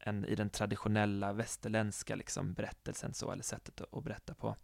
än 0.00 0.24
i 0.24 0.34
den 0.34 0.50
traditionella 0.50 1.32
västerländska 1.32 2.16
liksom 2.16 2.54
berättelsen 2.54 3.14
så, 3.14 3.30
eller 3.32 3.42
sättet 3.42 3.80
att, 3.80 3.94
att 3.94 4.04
berätta 4.04 4.34
på. 4.34 4.56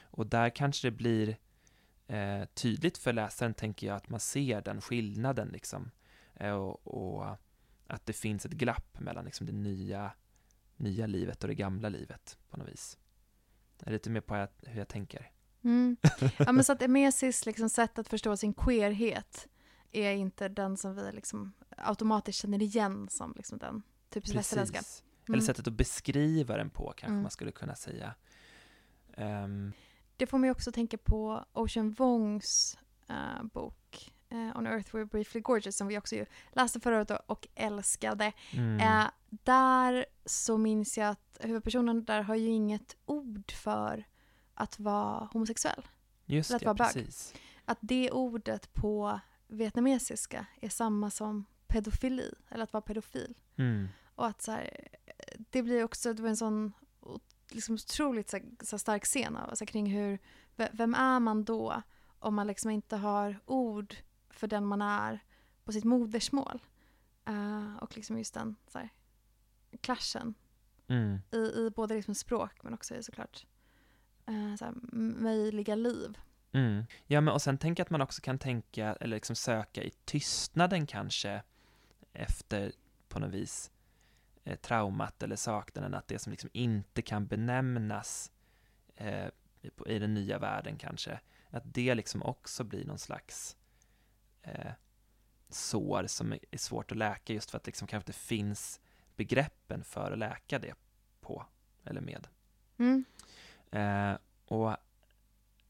Och 0.00 0.26
där 0.26 0.50
kanske 0.50 0.86
det 0.86 0.96
blir 0.96 1.36
eh, 2.12 2.44
tydligt 2.54 2.98
för 2.98 3.12
läsaren, 3.12 3.54
tänker 3.54 3.86
jag, 3.86 3.96
att 3.96 4.08
man 4.08 4.20
ser 4.20 4.62
den 4.62 4.80
skillnaden 4.80 5.48
liksom. 5.48 5.90
Eh, 6.34 6.52
och, 6.52 6.86
och 6.86 7.36
att 7.86 8.06
det 8.06 8.12
finns 8.12 8.46
ett 8.46 8.52
glapp 8.52 9.00
mellan 9.00 9.24
liksom 9.24 9.46
det 9.46 9.52
nya, 9.52 10.12
nya 10.76 11.06
livet 11.06 11.42
och 11.42 11.48
det 11.48 11.54
gamla 11.54 11.88
livet 11.88 12.38
på 12.50 12.56
något 12.56 12.68
vis. 12.68 12.98
Det 13.78 13.86
är 13.86 13.92
lite 13.92 14.10
mer 14.10 14.20
på 14.20 14.48
hur 14.62 14.78
jag 14.78 14.88
tänker. 14.88 15.30
Mm. 15.64 15.96
Ja, 16.38 16.52
men 16.52 16.64
så 16.64 16.72
att 16.72 16.82
Emesis 16.82 17.46
liksom 17.46 17.68
sätt 17.68 17.98
att 17.98 18.08
förstå 18.08 18.36
sin 18.36 18.54
queerhet 18.54 19.48
är 19.92 20.12
inte 20.12 20.48
den 20.48 20.76
som 20.76 20.94
vi 20.94 21.12
liksom 21.12 21.52
automatiskt 21.76 22.38
känner 22.38 22.62
igen 22.62 23.08
som 23.10 23.34
liksom 23.36 23.58
den 23.58 23.82
typiskt 24.10 24.36
västerländska. 24.36 24.78
Mm. 24.78 25.34
Eller 25.34 25.46
sättet 25.46 25.66
att 25.66 25.72
beskriva 25.72 26.56
den 26.56 26.70
på 26.70 26.84
kanske 26.84 27.06
mm. 27.06 27.22
man 27.22 27.30
skulle 27.30 27.52
kunna 27.52 27.74
säga. 27.74 28.14
Um. 29.16 29.72
Det 30.16 30.26
får 30.26 30.38
mig 30.38 30.50
också 30.50 30.72
tänka 30.72 30.98
på 30.98 31.44
Ocean 31.52 31.90
Wongs 31.90 32.78
uh, 33.10 33.44
bok 33.44 34.12
uh, 34.32 34.56
On 34.56 34.66
Earth 34.66 34.94
We're 34.94 35.04
Briefly 35.04 35.40
Gorgeous 35.40 35.76
som 35.76 35.88
vi 35.88 35.98
också 35.98 36.14
ju 36.14 36.26
läste 36.52 36.80
förra 36.80 36.96
året 36.96 37.10
och 37.26 37.48
älskade. 37.54 38.32
Mm. 38.52 38.76
Uh, 38.76 39.10
där 39.30 40.06
så 40.24 40.58
minns 40.58 40.98
jag 40.98 41.08
att 41.08 41.38
huvudpersonen 41.40 42.04
där 42.04 42.22
har 42.22 42.34
ju 42.34 42.48
inget 42.48 42.96
ord 43.06 43.52
för 43.52 44.04
att 44.54 44.78
vara 44.78 45.28
homosexuell. 45.32 45.82
Just 46.26 46.50
att 46.50 46.60
det, 46.60 46.66
vara 46.66 46.74
bög. 46.74 46.92
precis. 46.92 47.34
Att 47.64 47.78
det 47.80 48.10
ordet 48.10 48.74
på 48.74 49.20
vietnamesiska 49.46 50.46
är 50.60 50.68
samma 50.68 51.10
som 51.10 51.44
pedofili, 51.66 52.34
eller 52.48 52.64
att 52.64 52.72
vara 52.72 52.80
pedofil. 52.80 53.34
Mm. 53.56 53.88
Och 54.14 54.26
att 54.26 54.42
så 54.42 54.52
här, 54.52 54.88
det 55.50 55.62
blir 55.62 55.84
också, 55.84 56.12
det 56.12 56.22
var 56.22 56.28
en 56.28 56.36
sån 56.36 56.72
liksom 57.54 57.74
otroligt 57.74 58.30
så, 58.30 58.38
så 58.60 58.78
stark 58.78 59.04
scen 59.04 59.36
av, 59.36 59.54
så 59.54 59.66
kring 59.66 59.86
hur, 59.86 60.18
vem 60.72 60.94
är 60.94 61.20
man 61.20 61.44
då 61.44 61.82
om 62.18 62.34
man 62.34 62.46
liksom 62.46 62.70
inte 62.70 62.96
har 62.96 63.40
ord 63.46 63.94
för 64.30 64.46
den 64.46 64.66
man 64.66 64.82
är 64.82 65.24
på 65.64 65.72
sitt 65.72 65.84
modersmål. 65.84 66.62
Uh, 67.28 67.76
och 67.76 67.96
liksom 67.96 68.18
just 68.18 68.34
den 68.34 68.56
så 68.68 68.78
här, 68.78 68.88
klaschen 69.80 70.34
Mm. 70.88 71.18
i, 71.30 71.36
i 71.36 71.70
både 71.76 71.94
liksom 71.94 72.14
språk 72.14 72.62
men 72.62 72.74
också 72.74 72.94
i 72.94 73.02
såklart 73.02 73.46
uh, 74.30 74.56
så 74.56 74.64
här, 74.64 74.74
möjliga 75.22 75.74
liv. 75.74 76.18
Mm. 76.52 76.84
Ja, 77.06 77.20
men 77.20 77.34
och 77.34 77.42
sen 77.42 77.58
tänker 77.58 77.80
jag 77.80 77.84
att 77.84 77.90
man 77.90 78.00
också 78.00 78.22
kan 78.22 78.38
tänka, 78.38 78.96
eller 79.00 79.16
liksom 79.16 79.36
söka 79.36 79.82
i 79.82 79.90
tystnaden 80.04 80.86
kanske, 80.86 81.42
efter 82.12 82.72
på 83.08 83.18
något 83.18 83.30
vis 83.30 83.71
eh, 84.44 84.56
traumat 84.56 85.22
eller 85.22 85.36
saknaden, 85.36 85.94
att 85.94 86.08
det 86.08 86.18
som 86.18 86.30
liksom 86.30 86.50
inte 86.52 87.02
kan 87.02 87.26
benämnas 87.26 88.32
eh, 88.96 89.28
i, 89.86 89.98
den 89.98 90.14
nya 90.14 90.38
världen 90.38 90.76
kanske, 90.76 91.20
att 91.50 91.62
det 91.74 91.94
liksom 91.94 92.22
också 92.22 92.64
blir 92.64 92.84
någon 92.84 92.98
slags 92.98 93.56
eh, 94.42 94.72
sår 95.48 96.06
som 96.06 96.32
är 96.32 96.58
svårt 96.58 96.92
att 96.92 96.98
läka 96.98 97.32
just 97.32 97.50
för 97.50 97.56
att 97.56 97.64
det 97.64 97.68
liksom 97.68 97.88
kanske 97.88 98.10
inte 98.10 98.18
finns 98.18 98.80
begreppen 99.16 99.84
för 99.84 100.12
att 100.12 100.18
läka 100.18 100.58
det 100.58 100.74
på 101.20 101.46
eller 101.84 102.00
med. 102.00 102.28
Mm. 102.78 103.04
Eh, 103.70 104.18
och 104.44 104.76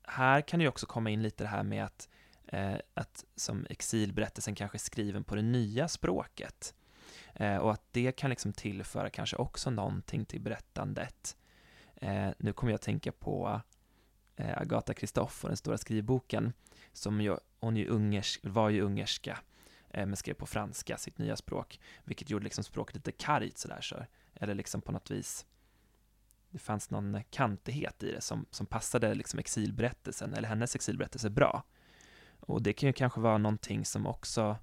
här 0.03 0.41
kan 0.41 0.59
det 0.59 0.63
ju 0.63 0.69
också 0.69 0.87
komma 0.87 1.11
in 1.11 1.23
lite 1.23 1.45
det 1.45 1.49
här 1.49 1.63
med 1.63 1.85
att, 1.85 2.09
eh, 2.47 2.77
att 2.95 3.25
som 3.37 3.67
exilberättelsen 3.71 4.55
kanske 4.55 4.77
är 4.77 4.81
skriven 4.81 5.25
på 5.25 5.35
det 5.35 5.43
nya 5.43 5.89
språket. 5.89 6.75
Eh, 7.43 7.57
och 7.57 7.73
att 7.73 7.83
det 7.91 8.13
kan 8.13 8.31
liksom 8.31 8.53
tillföra 8.53 9.11
kanske 9.11 9.37
också 9.37 9.71
någonting 9.71 10.25
till 10.25 10.41
berättandet. 10.41 11.37
Eh, 11.95 12.29
nu 12.39 12.53
kommer 12.53 12.73
jag 12.73 12.75
att 12.75 12.83
tänka 12.83 13.13
på 13.13 13.61
eh, 14.37 14.59
Agatha 14.59 14.95
Christoph 14.95 15.45
och 15.45 15.49
den 15.49 15.57
stora 15.57 15.79
skrivboken, 15.79 16.53
som 16.93 17.21
ju, 17.21 17.37
hon 17.61 17.77
ju 17.77 17.87
ungersk, 17.89 18.41
var 18.43 18.69
ju 18.69 18.81
ungerska, 18.81 19.39
eh, 19.91 20.07
men 20.07 20.17
skrev 20.17 20.35
på 20.35 20.47
franska, 20.47 20.99
sitt 20.99 21.19
nya 21.19 21.37
språk, 21.37 21.81
vilket 22.05 22.31
gjorde 22.31 22.45
liksom 22.45 22.65
språket 22.65 22.97
lite 22.97 23.13
kargt 23.13 23.59
sådär, 23.59 23.81
så, 23.81 23.97
eller 24.35 24.55
liksom 24.55 24.81
på 24.81 24.93
något 24.93 25.11
vis 25.11 25.47
det 26.51 26.59
fanns 26.59 26.91
någon 26.91 27.23
kantighet 27.31 28.03
i 28.03 28.13
det 28.13 28.21
som, 28.21 28.47
som 28.51 28.67
passade 28.67 29.15
liksom 29.15 29.39
exilberättelsen, 29.39 30.35
eller 30.35 30.49
hennes 30.49 30.75
exilberättelse 30.75 31.31
bra. 31.31 31.65
Och 32.41 32.63
det 32.63 32.73
kan 32.73 32.87
ju 32.87 32.93
kanske 32.93 33.21
vara 33.21 33.39
någonting 33.39 33.85
som 33.85 34.07
också 34.07 34.57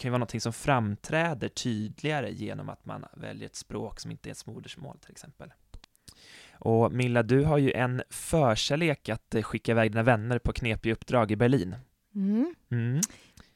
kan 0.00 0.08
ju 0.08 0.10
vara 0.10 0.18
någonting 0.18 0.40
som 0.40 0.52
framträder 0.52 1.48
tydligare 1.48 2.32
genom 2.32 2.68
att 2.68 2.84
man 2.84 3.04
väljer 3.12 3.46
ett 3.46 3.56
språk 3.56 4.00
som 4.00 4.10
inte 4.10 4.26
är 4.26 4.30
ens 4.30 4.46
modersmål 4.46 4.98
till 4.98 5.10
exempel. 5.10 5.52
Och 6.52 6.92
Milla, 6.92 7.22
du 7.22 7.44
har 7.44 7.58
ju 7.58 7.72
en 7.72 8.02
förkärlek 8.10 9.08
att 9.08 9.34
eh, 9.34 9.42
skicka 9.42 9.72
iväg 9.72 9.92
dina 9.92 10.02
vänner 10.02 10.38
på 10.38 10.52
knepiga 10.52 10.92
uppdrag 10.92 11.30
i 11.30 11.36
Berlin. 11.36 11.76
Mm. 12.14 12.54
Mm. 12.70 13.00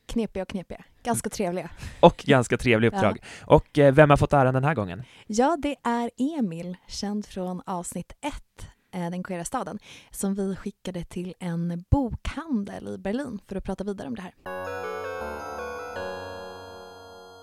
Knepiga 0.07 0.43
och 0.43 0.49
knepiga. 0.49 0.85
Ganska 1.03 1.31
trevliga. 1.31 1.71
Och 2.01 2.17
ganska 2.27 2.57
trevliga 2.57 2.91
uppdrag. 2.91 3.19
Och 3.47 3.79
eh, 3.79 3.95
vem 3.95 4.11
har 4.11 4.17
fått 4.17 4.33
äran 4.33 4.55
den 4.55 4.65
här 4.65 4.75
gången? 4.75 5.03
Ja, 5.27 5.57
det 5.63 5.77
är 5.83 6.11
Emil, 6.39 6.77
känd 6.89 7.27
från 7.27 7.63
avsnitt 7.67 8.13
ett, 8.21 8.67
eh, 8.95 9.11
Den 9.11 9.23
queera 9.23 9.45
staden, 9.45 9.79
som 10.11 10.35
vi 10.35 10.57
skickade 10.57 11.05
till 11.05 11.35
en 11.39 11.85
bokhandel 11.91 12.89
i 12.89 12.99
Berlin 12.99 13.41
för 13.49 13.57
att 13.57 13.65
prata 13.65 13.85
vidare 13.85 14.09
om 14.09 14.15
det 14.15 14.23
här. 14.23 14.35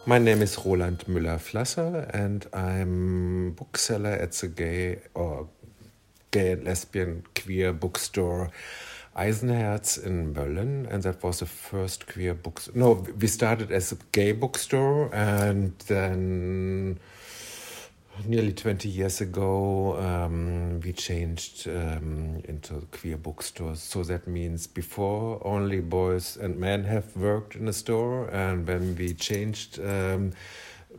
My 0.03 0.17
name 0.17 0.41
is 0.41 0.57
Roland 0.57 1.05
Müller-Flasser, 1.07 2.09
and 2.11 2.47
I'm 2.53 3.51
bookseller 3.51 4.09
at 4.09 4.31
the 4.31 4.47
gay 4.47 4.99
or 5.13 5.47
gay 6.31 6.53
and 6.53 6.63
lesbian 6.63 7.23
queer 7.35 7.71
bookstore 7.71 8.49
Eisenherz 9.15 10.03
in 10.03 10.33
Berlin, 10.33 10.87
and 10.89 11.03
that 11.03 11.21
was 11.21 11.41
the 11.41 11.45
first 11.45 12.07
queer 12.07 12.33
book. 12.33 12.63
No, 12.73 13.05
we 13.19 13.27
started 13.27 13.71
as 13.71 13.91
a 13.91 13.97
gay 14.11 14.31
bookstore, 14.31 15.13
and 15.13 15.77
then 15.85 16.99
nearly 18.25 18.53
20 18.53 18.89
years 18.89 19.21
ago 19.21 19.97
um, 19.97 20.79
we 20.81 20.93
changed 20.93 21.67
um, 21.67 22.41
into 22.45 22.87
queer 22.91 23.17
bookstores. 23.17 23.81
So 23.81 24.03
that 24.03 24.27
means 24.27 24.67
before 24.67 25.41
only 25.45 25.81
boys 25.81 26.37
and 26.37 26.57
men 26.57 26.83
have 26.85 27.15
worked 27.15 27.55
in 27.55 27.67
a 27.67 27.73
store, 27.73 28.27
and 28.29 28.67
when 28.67 28.95
we 28.95 29.13
changed. 29.13 29.79
Um, 29.79 30.31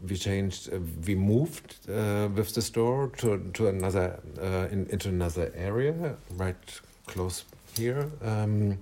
we 0.09 0.17
changed. 0.17 0.73
Uh, 0.73 0.79
we 1.07 1.15
moved 1.15 1.77
uh, 1.89 2.29
with 2.35 2.55
the 2.55 2.63
store 2.63 3.09
to 3.19 3.39
to 3.53 3.69
another 3.69 4.21
uh, 4.41 4.69
in, 4.71 4.87
into 4.91 5.09
another 5.09 5.53
area, 5.55 6.17
right 6.37 6.81
close 7.07 7.45
here. 7.77 8.11
Um, 8.23 8.79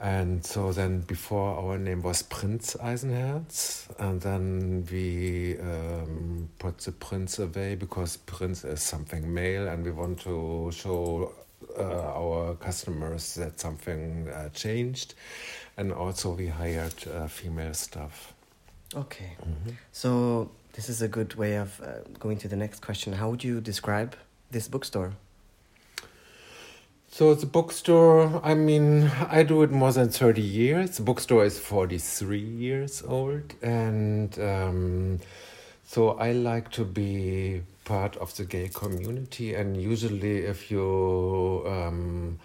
and 0.00 0.44
so 0.44 0.72
then 0.72 1.00
before 1.00 1.58
our 1.58 1.78
name 1.78 2.02
was 2.02 2.22
Prince 2.22 2.76
Eisenherz, 2.76 3.88
and 3.98 4.20
then 4.20 4.86
we 4.90 5.58
um, 5.58 6.48
put 6.58 6.78
the 6.78 6.92
Prince 6.92 7.38
away 7.38 7.74
because 7.74 8.16
Prince 8.18 8.64
is 8.64 8.82
something 8.82 9.32
male, 9.32 9.68
and 9.68 9.84
we 9.84 9.90
want 9.90 10.20
to 10.20 10.70
show 10.72 11.32
uh, 11.78 11.82
our 11.82 12.54
customers 12.56 13.34
that 13.34 13.58
something 13.58 14.28
uh, 14.28 14.48
changed, 14.50 15.14
and 15.76 15.92
also 15.92 16.34
we 16.34 16.46
hired 16.48 16.94
uh, 17.08 17.26
female 17.26 17.74
staff. 17.74 18.34
Okay. 18.94 19.36
So 19.92 20.50
this 20.74 20.88
is 20.88 21.02
a 21.02 21.08
good 21.08 21.34
way 21.34 21.56
of 21.56 21.80
uh, 21.80 22.00
going 22.18 22.38
to 22.38 22.48
the 22.48 22.56
next 22.56 22.80
question. 22.80 23.12
How 23.14 23.30
would 23.30 23.42
you 23.42 23.60
describe 23.60 24.14
this 24.50 24.68
bookstore? 24.68 25.12
So 27.16 27.34
the 27.34 27.46
bookstore, 27.46 28.42
I 28.44 28.52
mean, 28.52 29.10
I 29.30 29.42
do 29.42 29.62
it 29.62 29.70
more 29.70 29.90
than 29.90 30.10
30 30.10 30.42
years. 30.42 30.98
The 30.98 31.02
bookstore 31.02 31.46
is 31.46 31.58
43 31.58 32.38
years 32.38 33.02
old. 33.08 33.54
And 33.62 34.38
um, 34.38 35.20
so 35.82 36.10
I 36.18 36.32
like 36.32 36.70
to 36.72 36.84
be 36.84 37.62
part 37.86 38.18
of 38.18 38.36
the 38.36 38.44
gay 38.44 38.68
community. 38.68 39.54
And 39.54 39.80
usually, 39.80 40.40
if 40.40 40.70
you 40.70 41.64
um, 41.66 42.38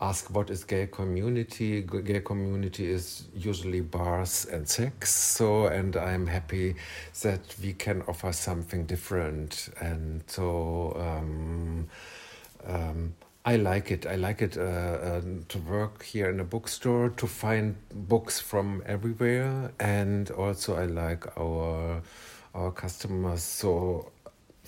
ask 0.00 0.34
what 0.34 0.48
is 0.48 0.64
gay 0.64 0.86
community, 0.86 1.82
gay 1.82 2.20
community 2.20 2.90
is 2.90 3.24
usually 3.36 3.82
bars 3.82 4.46
and 4.50 4.66
sex. 4.66 5.14
So, 5.14 5.66
and 5.66 5.98
I'm 5.98 6.26
happy 6.26 6.76
that 7.20 7.42
we 7.62 7.74
can 7.74 8.00
offer 8.08 8.32
something 8.32 8.86
different. 8.86 9.68
And 9.82 10.24
so, 10.28 10.96
um, 10.98 11.88
um, 12.66 13.12
I 13.46 13.56
like 13.56 13.90
it. 13.90 14.06
I 14.06 14.16
like 14.16 14.40
it 14.40 14.56
uh, 14.56 14.60
uh, 14.62 15.20
to 15.48 15.58
work 15.58 16.02
here 16.02 16.30
in 16.30 16.40
a 16.40 16.44
bookstore 16.44 17.10
to 17.10 17.26
find 17.26 17.76
books 17.92 18.40
from 18.40 18.82
everywhere, 18.86 19.70
and 19.78 20.30
also 20.30 20.76
I 20.76 20.86
like 20.86 21.26
our 21.36 22.00
our 22.54 22.70
customers. 22.72 23.42
So 23.42 24.10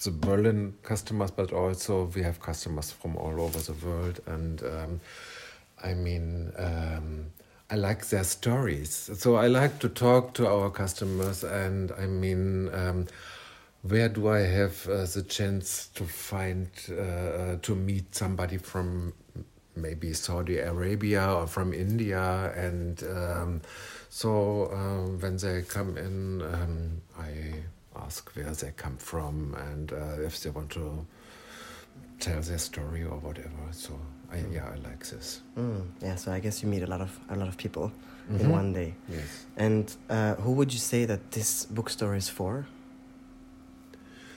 the 0.04 0.10
Berlin 0.10 0.74
customers, 0.82 1.30
but 1.30 1.52
also 1.52 2.04
we 2.14 2.22
have 2.22 2.40
customers 2.40 2.90
from 2.90 3.16
all 3.16 3.40
over 3.40 3.58
the 3.58 3.72
world, 3.86 4.20
and 4.26 4.62
um, 4.62 5.00
I 5.82 5.94
mean. 5.94 6.52
Um, 6.56 7.26
I 7.68 7.74
like 7.74 8.06
their 8.10 8.22
stories. 8.22 9.10
So 9.18 9.34
I 9.34 9.48
like 9.48 9.80
to 9.80 9.88
talk 9.88 10.34
to 10.34 10.46
our 10.46 10.70
customers, 10.70 11.42
and 11.42 11.90
I 11.98 12.06
mean, 12.06 12.72
um, 12.72 13.06
where 13.88 14.08
do 14.08 14.28
I 14.28 14.40
have 14.40 14.88
uh, 14.88 15.04
the 15.06 15.22
chance 15.28 15.88
to 15.94 16.04
find 16.04 16.68
uh, 16.90 16.94
uh, 16.94 17.56
to 17.62 17.74
meet 17.74 18.14
somebody 18.14 18.58
from 18.58 19.12
maybe 19.74 20.12
Saudi 20.14 20.58
Arabia 20.58 21.32
or 21.32 21.46
from 21.46 21.72
India, 21.74 22.52
and 22.56 23.02
um, 23.04 23.60
so 24.08 24.30
uh, 24.72 25.10
when 25.20 25.36
they 25.36 25.62
come 25.62 25.98
in, 25.98 26.42
um, 26.42 27.02
I 27.18 27.54
ask 28.04 28.30
where 28.36 28.52
they 28.52 28.72
come 28.76 28.96
from 28.98 29.54
and 29.70 29.92
uh, 29.92 30.20
if 30.26 30.40
they 30.42 30.50
want 30.50 30.70
to 30.70 31.06
tell 32.20 32.40
their 32.40 32.58
story 32.58 33.02
or 33.04 33.18
whatever. 33.18 33.64
So 33.72 33.92
I, 34.32 34.38
yeah, 34.50 34.66
I 34.72 34.76
like 34.88 35.04
this. 35.06 35.40
Mm, 35.58 35.82
yeah. 36.02 36.16
So 36.16 36.32
I 36.32 36.40
guess 36.40 36.62
you 36.62 36.68
meet 36.68 36.82
a 36.82 36.86
lot 36.86 37.00
of 37.00 37.10
a 37.30 37.36
lot 37.36 37.48
of 37.48 37.56
people 37.56 37.92
in 38.30 38.38
Mhm. 38.38 38.50
one 38.50 38.72
day. 38.72 38.94
Yes. 39.08 39.46
And 39.56 39.96
uh, 40.10 40.34
who 40.42 40.52
would 40.52 40.72
you 40.72 40.78
say 40.80 41.06
that 41.06 41.20
this 41.30 41.66
bookstore 41.66 42.16
is 42.16 42.28
for? 42.28 42.66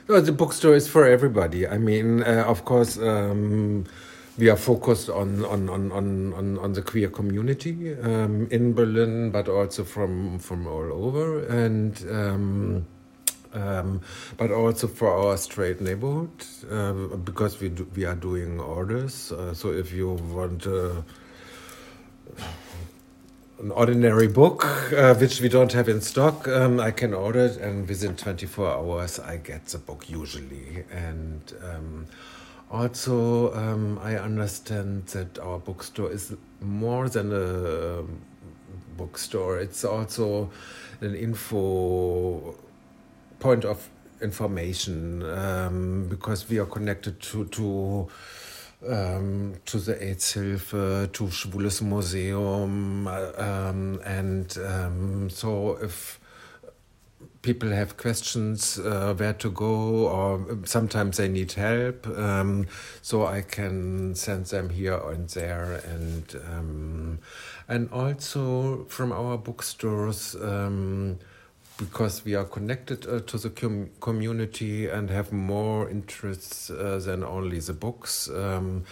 The 0.09 0.31
bookstore 0.31 0.73
is 0.73 0.87
for 0.87 1.05
everybody. 1.05 1.67
I 1.67 1.77
mean, 1.77 2.23
uh, 2.23 2.43
of 2.47 2.65
course, 2.65 2.97
um, 2.97 3.85
we 4.39 4.49
are 4.49 4.55
focused 4.55 5.07
on 5.07 5.45
on, 5.45 5.69
on, 5.69 5.91
on, 5.91 6.57
on 6.57 6.73
the 6.73 6.81
queer 6.81 7.09
community 7.09 7.95
um, 8.01 8.47
in 8.49 8.73
Berlin, 8.73 9.29
but 9.29 9.47
also 9.47 9.83
from 9.83 10.39
from 10.39 10.65
all 10.65 10.91
over, 10.91 11.45
and 11.45 12.03
um, 12.09 12.87
um, 13.53 14.01
but 14.35 14.49
also 14.49 14.87
for 14.87 15.15
our 15.15 15.37
straight 15.37 15.79
neighborhood 15.79 16.43
uh, 16.71 17.15
because 17.17 17.59
we 17.59 17.69
do, 17.69 17.87
we 17.95 18.03
are 18.03 18.15
doing 18.15 18.59
orders. 18.59 19.31
Uh, 19.31 19.53
so 19.53 19.71
if 19.71 19.93
you 19.93 20.13
want. 20.13 20.65
Uh, 20.65 21.03
an 23.59 23.71
ordinary 23.71 24.27
book 24.27 24.65
uh, 24.93 25.13
which 25.15 25.41
we 25.41 25.49
don't 25.49 25.73
have 25.73 25.89
in 25.89 26.01
stock. 26.01 26.47
Um, 26.47 26.79
I 26.79 26.91
can 26.91 27.13
order 27.13 27.45
it, 27.45 27.57
and 27.57 27.87
within 27.87 28.15
24 28.15 28.67
hours, 28.69 29.19
I 29.19 29.37
get 29.37 29.65
the 29.65 29.77
book 29.77 30.09
usually. 30.09 30.85
And 30.91 31.53
um, 31.63 32.05
also, 32.71 33.53
um, 33.53 33.99
I 34.01 34.15
understand 34.15 35.07
that 35.07 35.39
our 35.39 35.59
bookstore 35.59 36.11
is 36.11 36.33
more 36.61 37.09
than 37.09 37.33
a 37.33 38.03
bookstore. 38.97 39.59
It's 39.59 39.83
also 39.83 40.49
an 41.01 41.15
info 41.15 42.55
point 43.39 43.65
of 43.65 43.89
information 44.21 45.23
um, 45.23 46.07
because 46.09 46.49
we 46.49 46.59
are 46.59 46.65
connected 46.65 47.19
to 47.21 47.45
to 47.45 48.07
um, 48.87 49.55
to 49.65 49.77
the 49.77 49.95
Aidshilfe, 49.95 51.11
to 51.11 51.23
Schwules 51.25 51.81
Museum, 51.81 53.07
um, 53.07 53.99
and 54.05 54.57
um, 54.65 55.29
so 55.29 55.77
if 55.81 56.19
people 57.41 57.69
have 57.69 57.97
questions 57.97 58.79
uh, 58.79 59.13
where 59.15 59.33
to 59.33 59.49
go, 59.49 60.07
or 60.07 60.59
sometimes 60.65 61.17
they 61.17 61.27
need 61.27 61.51
help, 61.53 62.07
um, 62.07 62.67
so 63.01 63.25
I 63.25 63.41
can 63.41 64.15
send 64.15 64.47
them 64.47 64.69
here 64.69 64.99
and 65.09 65.29
there, 65.29 65.81
and 65.85 66.35
um, 66.47 67.19
and 67.67 67.89
also 67.91 68.85
from 68.85 69.11
our 69.11 69.37
bookstores. 69.37 70.35
Because 71.79 72.25
we 72.25 72.35
are 72.35 72.43
connected 72.43 73.07
uh, 73.07 73.21
to 73.21 73.37
the 73.37 73.49
com 73.49 73.89
community 74.01 74.87
and 74.87 75.09
have 75.09 75.31
more 75.31 75.89
interests 75.89 76.69
uh, 76.69 77.01
than 77.03 77.23
only 77.23 77.59
the 77.59 77.73
books. 77.73 78.29
Um, 78.29 78.83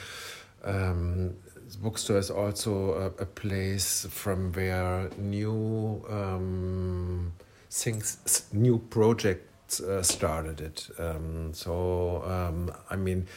um, 0.63 1.35
the 1.69 1.77
bookstore 1.79 2.17
is 2.17 2.31
also 2.31 2.93
a, 2.93 3.05
a, 3.21 3.25
place 3.25 4.07
from 4.09 4.53
where 4.53 5.09
new 5.17 6.01
um, 6.09 7.33
things, 7.69 8.45
new 8.53 8.77
projects 8.89 9.81
uh, 9.81 10.01
started 10.01 10.61
it. 10.61 10.87
Um, 10.97 11.53
so, 11.53 12.23
um, 12.25 12.71
I 12.89 12.95
mean, 12.95 13.27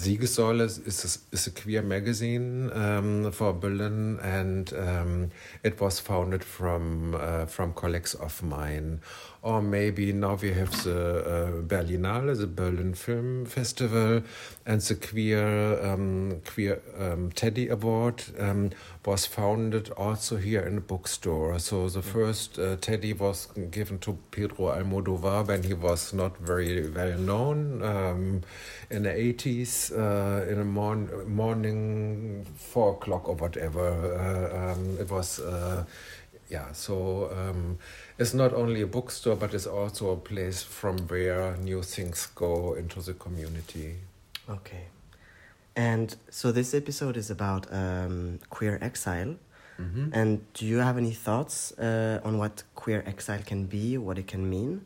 Siegessäule 0.00 0.64
is, 0.64 1.46
a 1.46 1.50
queer 1.50 1.82
magazine 1.82 2.70
um, 2.72 3.30
for 3.32 3.52
Berlin, 3.52 4.18
and 4.22 4.72
um, 4.72 5.30
it 5.62 5.78
was 5.78 6.00
founded 6.00 6.42
from 6.42 7.14
uh, 7.14 7.44
from 7.44 7.74
colleagues 7.74 8.14
of 8.14 8.42
mine. 8.42 9.00
Or 9.42 9.62
maybe 9.62 10.12
now 10.12 10.34
we 10.34 10.52
have 10.52 10.84
the 10.84 11.24
uh, 11.24 11.62
Berlinale, 11.62 12.38
the 12.38 12.46
Berlin 12.46 12.92
Film 12.92 13.46
Festival, 13.46 14.22
and 14.66 14.80
the 14.82 14.94
queer 14.94 15.82
um, 15.82 16.42
queer 16.44 16.82
um, 16.98 17.32
Teddy 17.32 17.68
Award 17.68 18.22
um, 18.38 18.70
was 19.06 19.24
founded 19.24 19.88
also 19.96 20.36
here 20.36 20.60
in 20.60 20.76
a 20.76 20.80
bookstore. 20.82 21.58
So 21.58 21.88
the 21.88 22.02
first 22.02 22.58
uh, 22.58 22.76
Teddy 22.76 23.14
was 23.14 23.46
given 23.70 23.98
to 24.00 24.18
Pedro 24.30 24.74
Almodovar 24.74 25.46
when 25.46 25.62
he 25.62 25.72
was 25.72 26.12
not 26.12 26.36
very 26.36 26.90
well 26.90 27.18
known 27.18 27.82
um, 27.82 28.42
in 28.90 29.04
the 29.04 29.10
80s 29.10 29.90
uh, 29.92 30.50
in 30.50 30.58
the 30.58 30.64
morn 30.64 31.08
morning, 31.26 32.44
four 32.56 32.92
o'clock 32.92 33.28
or 33.28 33.36
whatever. 33.36 33.88
Uh, 34.14 34.72
um, 34.72 34.98
it 34.98 35.10
was, 35.10 35.40
uh, 35.40 35.84
yeah, 36.48 36.72
so 36.72 37.30
um, 37.32 37.78
it's 38.20 38.34
not 38.34 38.52
only 38.52 38.82
a 38.82 38.86
bookstore, 38.86 39.34
but 39.34 39.54
it's 39.54 39.66
also 39.66 40.10
a 40.10 40.16
place 40.16 40.62
from 40.62 40.98
where 41.08 41.56
new 41.56 41.82
things 41.82 42.26
go 42.34 42.74
into 42.74 43.00
the 43.00 43.14
community. 43.14 43.96
Okay. 44.48 44.84
And 45.74 46.14
so 46.28 46.52
this 46.52 46.74
episode 46.74 47.16
is 47.16 47.30
about 47.30 47.66
um, 47.72 48.38
queer 48.50 48.78
exile. 48.82 49.36
Mm 49.78 49.92
-hmm. 49.94 50.12
And 50.12 50.38
do 50.52 50.66
you 50.66 50.82
have 50.82 50.98
any 50.98 51.14
thoughts 51.24 51.72
uh, 51.78 52.26
on 52.26 52.36
what 52.36 52.64
queer 52.74 53.02
exile 53.06 53.42
can 53.44 53.66
be, 53.66 53.98
what 53.98 54.18
it 54.18 54.30
can 54.30 54.48
mean? 54.48 54.80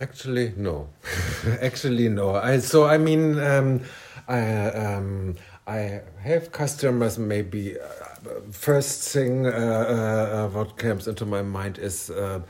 Actually, 0.00 0.52
no. 0.56 0.88
Actually, 1.68 2.08
no. 2.08 2.34
I 2.34 2.60
so 2.60 2.90
I 2.94 2.98
mean, 2.98 3.38
um, 3.38 3.80
I 4.28 4.40
um, 4.70 5.34
I 5.66 6.02
have 6.24 6.50
customers. 6.50 7.18
Maybe 7.18 7.78
uh, 7.78 8.09
first 8.50 9.08
thing 9.08 9.46
uh, 9.46 9.50
uh, 9.50 10.48
what 10.48 10.76
comes 10.76 11.08
into 11.08 11.26
my 11.26 11.42
mind 11.42 11.78
is. 11.78 12.10
Uh, 12.10 12.40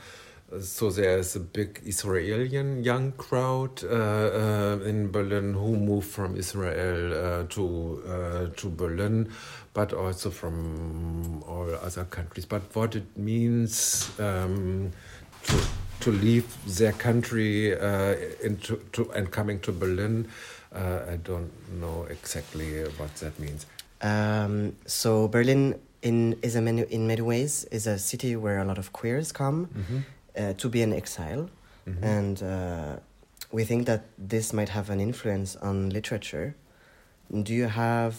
so 0.59 0.89
there 0.89 1.17
is 1.17 1.37
a 1.37 1.39
big 1.39 1.81
Israeli 1.85 2.45
young 2.83 3.13
crowd 3.13 3.81
uh, 3.85 3.87
uh, 3.87 4.79
in 4.83 5.09
Berlin 5.09 5.53
who 5.53 5.77
moved 5.77 6.07
from 6.07 6.35
Israel 6.35 7.45
to 7.47 8.51
to 8.57 8.69
Berlin, 8.69 9.31
but 9.73 9.93
also 9.93 10.29
from 10.29 11.41
all 11.43 11.73
other 11.81 12.03
countries. 12.03 12.45
But 12.45 12.63
what 12.75 12.97
it 12.97 13.17
means 13.17 14.11
um, 14.19 14.91
to 15.43 15.57
to 16.01 16.11
leave 16.11 16.47
their 16.77 16.91
country 16.93 17.79
uh, 17.79 18.15
into 18.43 18.77
to, 18.91 19.09
and 19.11 19.31
coming 19.31 19.59
to 19.61 19.71
Berlin. 19.71 20.27
Uh, 20.73 20.99
I 21.11 21.15
don't 21.17 21.51
know 21.79 22.07
exactly 22.09 22.83
what 22.97 23.15
that 23.17 23.39
means. 23.39 23.65
Um, 24.01 24.75
so 24.85 25.27
Berlin, 25.27 25.79
in 26.01 26.39
is 26.41 26.55
a 26.55 26.61
many, 26.61 26.81
in 26.83 27.07
many 27.07 27.21
ways 27.21 27.65
is 27.65 27.87
a 27.87 27.99
city 27.99 28.35
where 28.35 28.59
a 28.59 28.65
lot 28.65 28.77
of 28.77 28.91
queers 28.91 29.31
come 29.31 29.67
mm 29.67 29.83
-hmm. 29.83 30.01
uh, 30.37 30.53
to 30.57 30.69
be 30.69 30.81
in 30.81 30.93
exile, 30.93 31.47
mm 31.85 31.93
-hmm. 31.93 32.17
and 32.17 32.41
uh, 32.41 32.95
we 33.51 33.65
think 33.65 33.85
that 33.85 34.01
this 34.29 34.51
might 34.51 34.69
have 34.69 34.93
an 34.93 34.99
influence 34.99 35.59
on 35.61 35.89
literature. 35.89 36.53
Do 37.29 37.53
you 37.53 37.67
have 37.67 38.15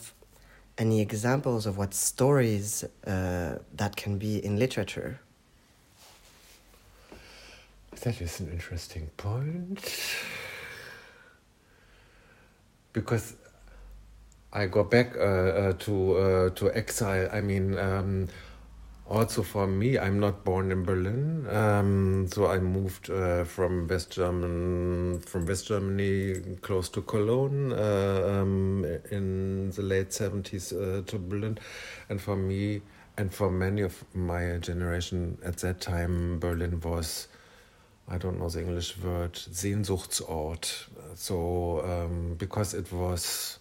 any 0.79 1.01
examples 1.01 1.67
of 1.67 1.77
what 1.77 1.95
stories 1.95 2.85
uh, 3.07 3.59
that 3.77 3.97
can 3.97 4.19
be 4.19 4.39
in 4.45 4.59
literature? 4.59 5.21
That 8.01 8.21
is 8.21 8.41
an 8.41 8.51
interesting 8.51 9.11
point. 9.17 9.81
Because 12.93 13.35
I 14.53 14.67
go 14.67 14.85
back 14.85 15.17
uh, 15.17 15.21
uh, 15.21 15.73
to 15.73 16.17
uh, 16.17 16.51
to 16.51 16.73
exile. 16.75 17.29
I 17.33 17.41
mean, 17.41 17.79
um, 17.79 18.29
also 19.09 19.43
for 19.43 19.67
me, 19.67 19.99
I'm 19.99 20.21
not 20.21 20.45
born 20.45 20.71
in 20.71 20.85
Berlin, 20.85 21.47
um, 21.51 22.29
so 22.29 22.47
I 22.47 22.59
moved 22.59 23.11
uh, 23.11 23.45
from 23.45 23.89
West 23.89 24.11
German 24.13 25.21
from 25.21 25.47
West 25.47 25.69
Germany 25.69 26.57
close 26.61 26.89
to 26.91 27.03
Cologne 27.03 27.73
uh, 27.73 28.41
um, 28.41 28.85
in 29.11 29.71
the 29.71 29.83
late 29.83 30.13
seventies 30.13 30.73
uh, 30.73 31.03
to 31.07 31.19
Berlin, 31.19 31.59
and 32.11 32.21
for 32.21 32.37
me 32.37 32.83
and 33.17 33.33
for 33.33 33.51
many 33.51 33.83
of 33.83 34.05
my 34.15 34.59
generation 34.59 35.39
at 35.45 35.59
that 35.59 35.81
time, 35.81 36.39
Berlin 36.39 36.81
was 36.81 37.29
I 38.09 38.19
don't 38.19 38.39
know 38.39 38.49
the 38.51 38.61
English 38.61 38.99
word, 38.99 39.33
Sehnsuchtsort. 39.33 40.89
So 41.15 41.83
um, 41.85 42.35
because 42.39 42.75
it 42.75 42.93
was 42.93 43.59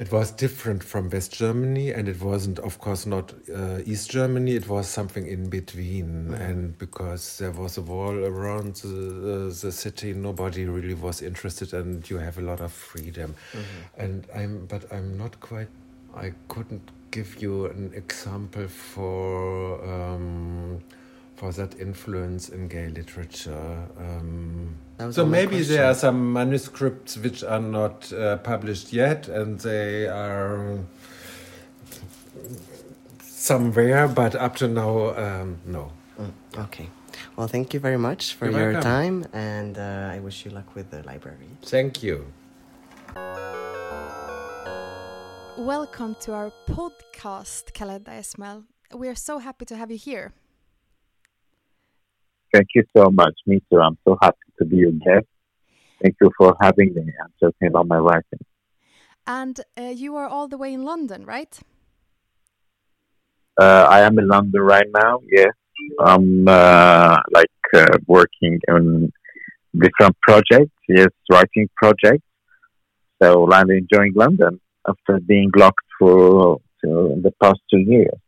it 0.00 0.10
was 0.10 0.30
different 0.30 0.82
from 0.82 1.10
West 1.10 1.34
Germany, 1.34 1.92
and 1.92 2.08
it 2.08 2.22
wasn't, 2.22 2.58
of 2.60 2.78
course, 2.78 3.04
not 3.04 3.34
uh, 3.54 3.80
East 3.84 4.10
Germany. 4.10 4.52
It 4.52 4.66
was 4.66 4.88
something 4.88 5.26
in 5.26 5.50
between, 5.50 6.06
mm-hmm. 6.06 6.34
and 6.34 6.78
because 6.78 7.36
there 7.36 7.50
was 7.50 7.76
a 7.76 7.82
wall 7.82 8.16
around 8.24 8.76
the, 8.76 8.88
uh, 8.88 9.60
the 9.60 9.70
city, 9.70 10.14
nobody 10.14 10.64
really 10.64 10.94
was 10.94 11.20
interested, 11.20 11.74
and 11.74 12.08
you 12.08 12.16
have 12.16 12.38
a 12.38 12.40
lot 12.40 12.60
of 12.60 12.72
freedom. 12.72 13.34
Mm-hmm. 13.52 14.02
And 14.02 14.26
I'm, 14.34 14.64
but 14.64 14.90
I'm 14.90 15.18
not 15.18 15.38
quite. 15.40 15.68
I 16.16 16.32
couldn't 16.48 16.90
give 17.10 17.42
you 17.42 17.66
an 17.66 17.92
example 17.94 18.68
for. 18.68 19.84
Um, 19.84 20.80
for 21.40 21.52
that 21.52 21.80
influence 21.80 22.50
in 22.50 22.68
gay 22.68 22.88
literature. 22.88 23.88
Um, 23.96 24.76
so 25.10 25.24
maybe 25.24 25.62
there 25.62 25.86
are 25.86 25.94
some 25.94 26.32
manuscripts 26.32 27.16
which 27.16 27.42
are 27.42 27.60
not 27.60 28.12
uh, 28.12 28.36
published 28.38 28.92
yet, 28.92 29.28
and 29.28 29.58
they 29.60 30.06
are 30.06 30.78
somewhere, 33.22 34.06
but 34.08 34.34
up 34.34 34.56
to 34.56 34.68
now, 34.68 35.14
um, 35.16 35.58
no. 35.64 35.90
Mm, 36.20 36.32
okay. 36.64 36.88
Well, 37.36 37.48
thank 37.48 37.72
you 37.72 37.80
very 37.80 37.96
much 37.96 38.34
for 38.34 38.50
You're 38.50 38.60
your 38.60 38.72
welcome. 38.72 38.90
time, 38.90 39.26
and 39.32 39.78
uh, 39.78 40.14
I 40.14 40.18
wish 40.20 40.44
you 40.44 40.50
luck 40.50 40.74
with 40.74 40.90
the 40.90 41.02
library. 41.04 41.48
Thank 41.62 42.02
you. 42.02 42.26
Welcome 45.56 46.16
to 46.20 46.32
our 46.32 46.52
podcast, 46.68 47.72
Khaleda 47.72 48.08
Esmail. 48.08 48.64
We 48.94 49.08
are 49.08 49.14
so 49.14 49.38
happy 49.38 49.64
to 49.66 49.76
have 49.76 49.90
you 49.90 49.98
here. 49.98 50.32
Thank 52.52 52.68
you 52.74 52.84
so 52.96 53.10
much. 53.10 53.34
Me 53.46 53.60
too. 53.70 53.80
I'm 53.80 53.96
so 54.06 54.16
happy 54.20 54.36
to 54.58 54.64
be 54.64 54.76
your 54.76 54.92
guest. 54.92 55.26
Thank 56.02 56.16
you 56.20 56.30
for 56.36 56.56
having 56.60 56.94
me 56.94 57.02
and 57.02 57.32
talking 57.40 57.68
about 57.68 57.86
my 57.86 57.98
writing. 57.98 58.40
And 59.26 59.60
uh, 59.78 59.82
you 59.84 60.16
are 60.16 60.26
all 60.26 60.48
the 60.48 60.56
way 60.56 60.72
in 60.72 60.84
London, 60.84 61.24
right? 61.24 61.58
Uh, 63.60 63.86
I 63.88 64.00
am 64.00 64.18
in 64.18 64.26
London 64.26 64.62
right 64.62 64.86
now. 64.92 65.20
Yes, 65.30 65.52
I'm 66.00 66.48
uh, 66.48 67.18
like 67.30 67.50
uh, 67.74 67.98
working 68.06 68.58
on 68.70 69.12
different 69.78 70.16
projects. 70.22 70.72
Yes, 70.88 71.08
writing 71.30 71.68
projects. 71.76 72.24
So 73.22 73.52
I'm 73.52 73.70
enjoying 73.70 74.14
London 74.14 74.60
after 74.88 75.20
being 75.20 75.50
locked 75.54 75.84
for 75.98 76.58
the 76.82 77.32
past 77.42 77.60
two 77.70 77.80
years. 77.80 78.18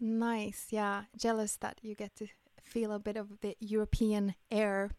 Nice. 0.00 0.68
Yeah, 0.70 1.04
jealous 1.16 1.56
that 1.56 1.78
you 1.82 1.94
get 1.96 2.14
to 2.16 2.28
feel 2.74 2.92
a 2.92 2.98
bit 2.98 3.16
of 3.16 3.26
the 3.40 3.52
European 3.60 4.34
air. 4.50 4.90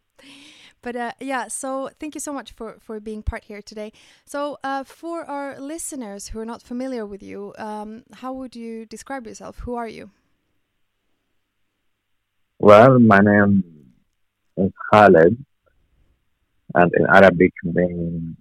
But 0.82 0.96
uh, 0.96 1.12
yeah, 1.20 1.48
so 1.62 1.90
thank 2.00 2.12
you 2.16 2.22
so 2.28 2.34
much 2.40 2.50
for, 2.58 2.70
for 2.80 3.00
being 3.00 3.22
part 3.32 3.44
here 3.52 3.62
today. 3.62 3.92
So, 4.34 4.40
uh, 4.64 4.84
for 4.84 5.18
our 5.26 5.60
listeners 5.60 6.22
who 6.30 6.40
are 6.40 6.50
not 6.54 6.62
familiar 6.62 7.06
with 7.06 7.24
you, 7.30 7.54
um, 7.58 7.90
how 8.22 8.32
would 8.40 8.56
you 8.56 8.86
describe 8.86 9.24
yourself? 9.28 9.54
Who 9.66 9.74
are 9.76 9.90
you? 9.98 10.06
Well, 12.60 13.00
my 13.00 13.20
name 13.20 13.54
is 14.58 14.72
Khaled, 14.88 15.36
and 16.80 16.90
in 17.00 17.06
Arabic 17.18 17.54
means 17.64 18.38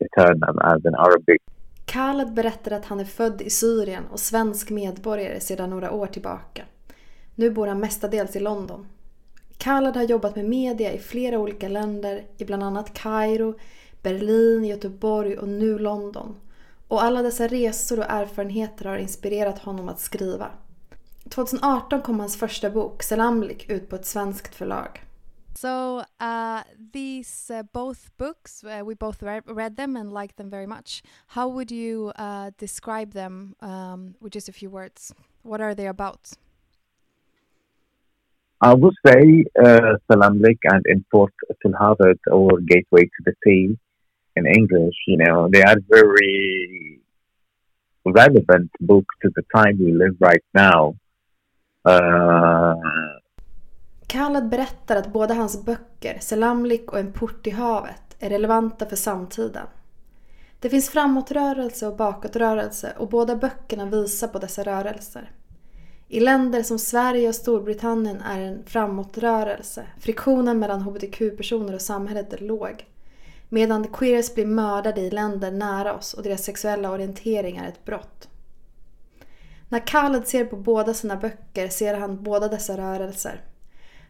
eternal, 0.00 0.54
as 0.72 0.80
in 0.84 0.94
Arabic. 1.06 1.40
Khaled 1.86 2.34
berättar 2.34 2.70
att 2.70 2.84
han 2.84 3.00
är 3.00 3.04
född 3.04 3.42
i 3.42 3.50
Syrien 3.50 4.06
och 4.06 4.20
svensk 4.20 4.70
medborgare 4.70 5.40
sedan 5.40 5.70
några 5.70 5.90
år 5.90 6.06
tillbaka. 6.06 6.64
Nu 7.38 7.50
bor 7.50 7.66
han 7.66 7.80
mestadels 7.80 8.36
i 8.36 8.40
London. 8.40 8.86
Khaled 9.58 9.96
har 9.96 10.02
jobbat 10.02 10.36
med 10.36 10.44
media 10.44 10.92
i 10.92 10.98
flera 10.98 11.38
olika 11.38 11.68
länder, 11.68 12.24
i 12.38 12.44
bland 12.44 12.62
annat 12.62 12.94
Kairo, 12.94 13.54
Berlin, 14.02 14.64
Göteborg 14.64 15.38
och 15.38 15.48
nu 15.48 15.78
London. 15.78 16.36
Och 16.88 17.02
alla 17.02 17.22
dessa 17.22 17.46
resor 17.46 17.98
och 17.98 18.04
erfarenheter 18.08 18.84
har 18.84 18.96
inspirerat 18.96 19.58
honom 19.58 19.88
att 19.88 20.00
skriva. 20.00 20.50
2018 21.28 22.02
kom 22.02 22.20
hans 22.20 22.36
första 22.36 22.70
bok, 22.70 23.02
Selamlik, 23.02 23.70
ut 23.70 23.88
på 23.88 23.96
ett 23.96 24.06
svenskt 24.06 24.54
förlag. 24.54 25.02
So 25.54 25.98
uh, 25.98 26.62
these 26.92 27.58
uh, 27.58 27.62
both 27.72 28.00
books, 28.16 28.64
uh, 28.64 28.88
we 28.88 28.94
both 28.94 29.22
re 29.22 29.40
read 29.46 29.76
them 29.76 29.96
and 29.96 30.14
liked 30.22 30.36
them 30.36 30.50
very 30.50 30.66
much. 30.66 31.02
How 31.26 31.48
would 31.48 31.70
you 31.70 32.08
uh, 32.08 32.50
describe 32.58 33.12
them 33.12 33.54
um, 33.62 34.14
with 34.20 34.34
just 34.34 34.48
a 34.48 34.52
few 34.52 34.70
words? 34.70 35.14
What 35.42 35.60
are 35.60 35.74
they 35.74 35.86
about? 35.86 36.38
I 38.60 38.74
would 38.74 38.94
say 39.06 39.44
uh, 39.64 39.96
Salamlik 40.10 40.58
and 40.64 40.84
Import 40.86 41.32
to 41.62 41.72
Harvard 41.78 42.18
or 42.30 42.58
Gateway 42.60 43.04
to 43.04 43.20
the 43.24 43.34
Sea 43.44 43.78
in 44.36 44.46
English, 44.46 44.96
you 45.06 45.16
know, 45.16 45.48
they 45.52 45.62
are 45.62 45.76
very 45.88 47.00
relevant 48.04 48.70
book 48.80 49.06
to 49.22 49.30
the 49.36 49.42
time 49.54 49.78
we 49.78 49.92
live 49.92 50.16
right 50.20 50.44
now. 50.54 50.96
Uh, 51.84 52.74
Khaled 54.06 54.48
berättar 54.48 54.96
att 54.96 55.12
båda 55.12 55.34
hans 55.34 55.64
böcker, 55.64 56.18
Selamlik 56.20 56.92
och 56.92 56.98
En 56.98 57.12
port 57.12 57.46
i 57.46 57.50
havet, 57.50 58.16
är 58.18 58.30
relevanta 58.30 58.86
för 58.86 58.96
samtiden. 58.96 59.66
Det 60.60 60.68
finns 60.68 60.90
framåtrörelse 60.90 61.86
och 61.86 61.96
bakåtrörelse 61.96 62.92
och 62.98 63.08
båda 63.08 63.36
böckerna 63.36 63.86
visar 63.86 64.28
på 64.28 64.38
dessa 64.38 64.62
rörelser. 64.62 65.30
I 66.10 66.20
länder 66.20 66.62
som 66.62 66.78
Sverige 66.78 67.28
och 67.28 67.34
Storbritannien 67.34 68.20
är 68.20 68.40
en 68.40 68.64
framåtrörelse. 68.66 69.86
Friktionen 70.00 70.58
mellan 70.58 70.82
hbtq-personer 70.82 71.74
och 71.74 71.82
samhället 71.82 72.32
är 72.32 72.38
låg. 72.38 72.86
Medan 73.48 73.88
queers 73.88 74.34
blir 74.34 74.46
mördade 74.46 75.00
i 75.00 75.10
länder 75.10 75.50
nära 75.50 75.94
oss 75.94 76.14
och 76.14 76.22
deras 76.22 76.44
sexuella 76.44 76.90
orientering 76.90 77.56
är 77.56 77.68
ett 77.68 77.84
brott. 77.84 78.28
När 79.68 79.86
Khaled 79.86 80.26
ser 80.26 80.44
på 80.44 80.56
båda 80.56 80.94
sina 80.94 81.16
böcker 81.16 81.68
ser 81.68 81.94
han 81.94 82.22
båda 82.22 82.48
dessa 82.48 82.76
rörelser. 82.76 83.40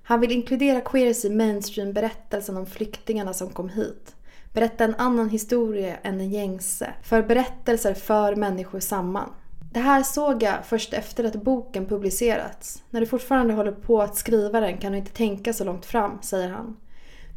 Han 0.03 0.21
vill 0.21 0.33
inkludera 0.33 0.81
queers 0.81 1.25
i 1.25 1.31
mainstream-berättelsen 1.31 2.57
om 2.57 2.67
flyktingarna 2.67 3.33
som 3.33 3.51
kom 3.51 3.69
hit. 3.69 4.15
Berätta 4.53 4.85
en 4.85 4.95
annan 4.95 5.29
historia 5.29 5.97
än 5.97 6.19
den 6.19 6.31
gängse. 6.31 6.95
För 7.03 7.23
berättelser 7.23 7.95
för 7.95 8.37
människor 8.37 8.81
samman. 8.81 9.31
Det 9.73 9.81
här 9.81 10.03
såg 10.03 10.43
jag 10.43 10.65
först 10.65 10.95
efter 10.95 11.25
att 11.25 11.43
boken 11.45 11.87
publicerats. 11.87 12.85
När 12.91 13.01
du 13.01 13.07
fortfarande 13.07 13.55
håller 13.55 13.73
på 13.73 14.03
att 14.03 14.17
skriva 14.17 14.61
den 14.61 14.79
kan 14.79 14.93
du 14.93 14.99
inte 14.99 15.13
tänka 15.13 15.53
så 15.53 15.65
långt 15.65 15.87
fram, 15.87 16.23
säger 16.23 16.49
han. 16.49 16.77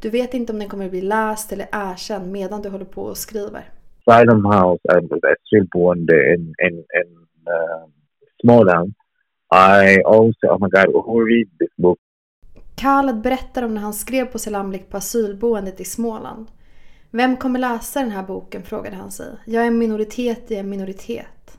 Du 0.02 0.10
vet 0.10 0.34
inte 0.34 0.54
om 0.54 0.60
den 0.60 0.70
kommer 0.70 0.90
bli 0.90 1.02
läst 1.02 1.52
eller 1.52 1.68
erkänd 1.72 2.32
medan 2.32 2.62
du 2.62 2.70
håller 2.70 2.86
på 2.86 3.02
och 3.02 3.18
skriver. 3.18 3.70
Asylum 4.06 4.46
House 4.46 4.82
and 4.98 5.12
asylboende 5.14 6.34
in, 6.34 6.42
in, 6.42 6.78
in 6.78 7.18
uh, 7.48 7.88
Småland. 8.42 8.94
I 9.54 10.04
also, 10.04 10.48
oh 10.48 10.60
my 10.60 10.70
god, 10.70 10.94
who 10.94 11.20
read 11.20 11.48
this 11.60 11.76
book? 11.78 12.00
Khaled 12.76 13.22
berättar 13.22 13.64
om 13.64 13.74
när 13.74 13.82
han 13.82 13.94
skrev 13.94 14.26
på 14.26 14.40
Selamlik 14.40 14.90
på 14.90 14.98
asylboendet 14.98 15.80
i 15.80 15.86
Småland. 15.86 16.48
Vem 17.12 17.38
kommer 17.38 17.60
läsa 17.60 18.00
den 18.00 18.12
här 18.12 18.24
boken? 18.24 18.64
frågade 18.64 18.96
han 18.96 19.12
sig. 19.12 19.28
Jag 19.46 19.64
är 19.64 19.68
en 19.68 19.78
minoritet 19.78 20.52
i 20.52 20.56
en 20.56 20.70
minoritet. 20.70 21.58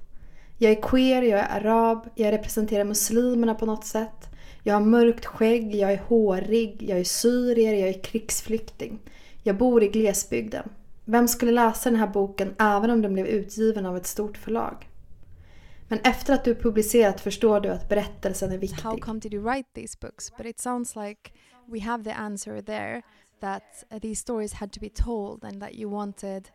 Jag 0.62 0.72
är 0.72 0.82
queer, 0.82 1.22
jag 1.22 1.40
är 1.40 1.60
arab, 1.60 2.08
jag 2.14 2.32
representerar 2.32 2.84
muslimerna 2.84 3.54
på 3.54 3.66
något 3.66 3.84
sätt. 3.84 4.28
Jag 4.62 4.74
har 4.74 4.80
mörkt 4.80 5.26
skägg, 5.26 5.74
jag 5.74 5.92
är 5.92 5.98
hårig, 5.98 6.82
jag 6.82 6.98
är 6.98 7.04
syrier, 7.04 7.74
jag 7.74 7.88
är 7.88 8.02
krigsflykting. 8.02 8.98
Jag 9.42 9.56
bor 9.56 9.82
i 9.82 9.88
glesbygden. 9.88 10.68
Vem 11.04 11.28
skulle 11.28 11.52
läsa 11.52 11.90
den 11.90 11.98
här 11.98 12.06
boken 12.06 12.54
även 12.58 12.90
om 12.90 13.02
den 13.02 13.12
blev 13.12 13.26
utgiven 13.26 13.86
av 13.86 13.96
ett 13.96 14.06
stort 14.06 14.36
förlag? 14.36 14.88
Men 15.88 15.98
efter 15.98 16.34
att 16.34 16.44
du 16.44 16.54
publicerat 16.54 17.20
förstår 17.20 17.60
du 17.60 17.68
att 17.68 17.88
berättelsen 17.88 18.52
är 18.52 18.58
viktig. 18.58 18.82
How 18.82 18.96
come 18.96 19.20
did 19.20 19.34
you 19.34 19.44
write 19.44 19.68
these 19.74 19.98
books? 20.00 20.36
But 20.36 20.46
it 20.46 20.60
sounds 20.60 20.96
like 20.96 21.30
we 21.66 21.80
have 21.80 22.04
the 22.04 22.12
answer 22.12 22.62
there 22.62 23.02
that 23.40 23.84
these 24.02 24.20
stories 24.20 24.52
had 24.52 24.72
to 24.72 24.80
be 24.80 24.88
told 24.88 25.44
and 25.44 25.60
that 25.60 25.72
you 25.72 25.90
wanted 25.90 26.48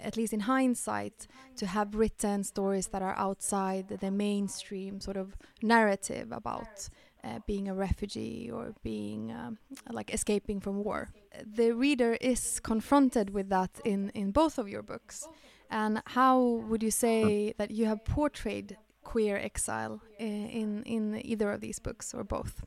at 0.00 0.16
least 0.16 0.32
in 0.32 0.40
hindsight, 0.40 1.26
to 1.56 1.66
have 1.66 1.94
written 1.94 2.44
stories 2.44 2.88
that 2.88 3.02
are 3.02 3.14
outside 3.16 3.88
the 3.88 4.10
mainstream 4.10 5.00
sort 5.00 5.16
of 5.16 5.36
narrative 5.62 6.32
about 6.32 6.88
uh, 7.24 7.38
being 7.46 7.68
a 7.68 7.74
refugee 7.74 8.50
or 8.50 8.74
being 8.82 9.32
um, 9.32 9.58
like 9.90 10.12
escaping 10.12 10.60
from 10.60 10.84
war. 10.84 11.10
The 11.44 11.72
reader 11.72 12.16
is 12.20 12.60
confronted 12.60 13.30
with 13.30 13.48
that 13.48 13.80
in, 13.84 14.10
in 14.14 14.30
both 14.30 14.58
of 14.58 14.68
your 14.68 14.82
books. 14.82 15.26
And 15.70 16.02
how 16.06 16.38
would 16.68 16.82
you 16.82 16.90
say 16.90 17.54
that 17.56 17.70
you 17.70 17.86
have 17.86 18.04
portrayed 18.04 18.76
queer 19.02 19.36
exile 19.36 20.00
in, 20.18 20.48
in, 20.48 20.82
in 20.84 21.26
either 21.26 21.50
of 21.50 21.60
these 21.60 21.78
books 21.78 22.12
or 22.12 22.24
both? 22.24 22.62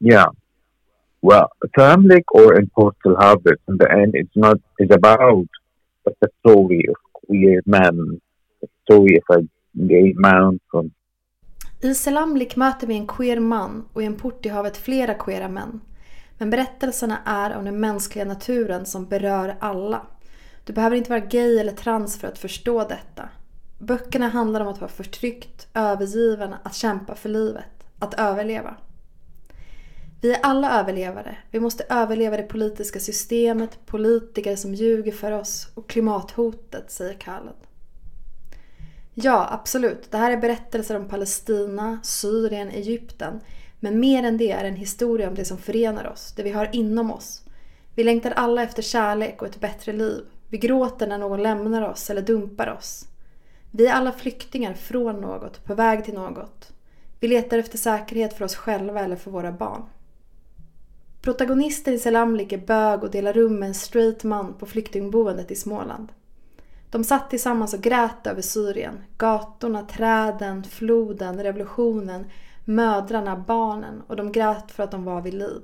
Yeah. 0.00 0.26
Well, 1.22 1.48
Tamlik 1.78 2.24
or 2.32 2.54
in 2.54 2.68
Portal 2.70 3.16
Harvest, 3.16 3.62
in 3.68 3.76
the 3.78 3.90
end, 3.90 4.12
it's 4.14 4.36
not, 4.36 4.58
it's 4.78 4.94
about 4.94 5.46
but 6.04 6.20
the 6.20 6.28
story 6.38 6.88
of 6.88 6.96
queer 7.26 7.62
men, 7.64 8.20
the 8.60 8.66
story 8.82 9.18
of 9.18 9.36
a 9.36 9.40
gay 9.72 10.14
man 10.14 10.58
from 10.70 10.90
I 11.80 11.94
Selamlik 11.94 12.56
möter 12.56 12.86
vi 12.86 12.94
en 12.94 13.06
queer 13.06 13.40
man 13.40 13.88
och 13.92 14.02
i 14.02 14.06
en 14.06 14.16
port 14.16 14.46
i 14.46 14.48
havet 14.48 14.76
flera 14.76 15.14
queera 15.14 15.48
män. 15.48 15.80
Men 16.38 16.50
berättelserna 16.50 17.18
är 17.24 17.56
om 17.56 17.64
den 17.64 17.80
mänskliga 17.80 18.24
naturen 18.24 18.86
som 18.86 19.08
berör 19.08 19.56
alla. 19.60 20.06
Du 20.64 20.72
behöver 20.72 20.96
inte 20.96 21.10
vara 21.10 21.20
gay 21.20 21.58
eller 21.58 21.72
trans 21.72 22.18
för 22.18 22.28
att 22.28 22.38
förstå 22.38 22.78
detta. 22.78 23.28
Böckerna 23.78 24.28
handlar 24.28 24.60
om 24.60 24.68
att 24.68 24.80
vara 24.80 24.90
förtryckt, 24.90 25.68
övergiven, 25.74 26.54
att 26.62 26.74
kämpa 26.74 27.14
för 27.14 27.28
livet, 27.28 27.84
att 27.98 28.20
överleva. 28.20 28.76
Vi 30.22 30.32
är 30.32 30.40
alla 30.42 30.80
överlevare. 30.80 31.36
Vi 31.50 31.60
måste 31.60 31.84
överleva 31.88 32.36
det 32.36 32.42
politiska 32.42 33.00
systemet, 33.00 33.86
politiker 33.86 34.56
som 34.56 34.74
ljuger 34.74 35.12
för 35.12 35.32
oss 35.32 35.68
och 35.74 35.88
klimathotet, 35.88 36.90
säger 36.90 37.14
Khaled. 37.14 37.54
Ja, 39.14 39.48
absolut. 39.50 40.10
Det 40.10 40.16
här 40.16 40.30
är 40.30 40.36
berättelser 40.36 40.96
om 40.96 41.08
Palestina, 41.08 42.00
Syrien, 42.02 42.68
Egypten. 42.68 43.40
Men 43.80 44.00
mer 44.00 44.22
än 44.22 44.36
det 44.36 44.50
är 44.50 44.64
en 44.64 44.76
historia 44.76 45.28
om 45.28 45.34
det 45.34 45.44
som 45.44 45.58
förenar 45.58 46.06
oss, 46.06 46.32
det 46.36 46.42
vi 46.42 46.50
har 46.50 46.68
inom 46.72 47.10
oss. 47.10 47.42
Vi 47.94 48.04
längtar 48.04 48.30
alla 48.30 48.62
efter 48.62 48.82
kärlek 48.82 49.42
och 49.42 49.48
ett 49.48 49.60
bättre 49.60 49.92
liv. 49.92 50.24
Vi 50.48 50.58
gråter 50.58 51.06
när 51.06 51.18
någon 51.18 51.42
lämnar 51.42 51.88
oss 51.88 52.10
eller 52.10 52.22
dumpar 52.22 52.76
oss. 52.78 53.04
Vi 53.70 53.86
är 53.86 53.92
alla 53.92 54.12
flyktingar 54.12 54.74
från 54.74 55.20
något, 55.20 55.64
på 55.64 55.74
väg 55.74 56.04
till 56.04 56.14
något. 56.14 56.72
Vi 57.20 57.28
letar 57.28 57.58
efter 57.58 57.78
säkerhet 57.78 58.38
för 58.38 58.44
oss 58.44 58.56
själva 58.56 59.00
eller 59.00 59.16
för 59.16 59.30
våra 59.30 59.52
barn. 59.52 59.82
Protagonisten 61.22 61.94
i 61.94 61.98
Selamlik 61.98 62.52
är 62.52 62.58
bög 62.58 63.02
och 63.02 63.10
delar 63.10 63.32
rum 63.32 63.58
med 63.58 63.68
en 63.68 63.74
straight 63.74 64.24
man 64.24 64.54
på 64.54 64.66
flyktingboendet 64.66 65.50
i 65.50 65.54
Småland. 65.54 66.12
De 66.90 67.04
satt 67.04 67.30
tillsammans 67.30 67.74
och 67.74 67.80
grät 67.80 68.26
över 68.26 68.42
Syrien. 68.42 69.04
Gatorna, 69.16 69.82
träden, 69.82 70.64
floden, 70.64 71.42
revolutionen, 71.42 72.26
mödrarna, 72.64 73.36
barnen 73.36 74.02
och 74.06 74.16
de 74.16 74.32
grät 74.32 74.70
för 74.70 74.82
att 74.82 74.90
de 74.90 75.04
var 75.04 75.20
vid 75.20 75.34
liv. 75.34 75.62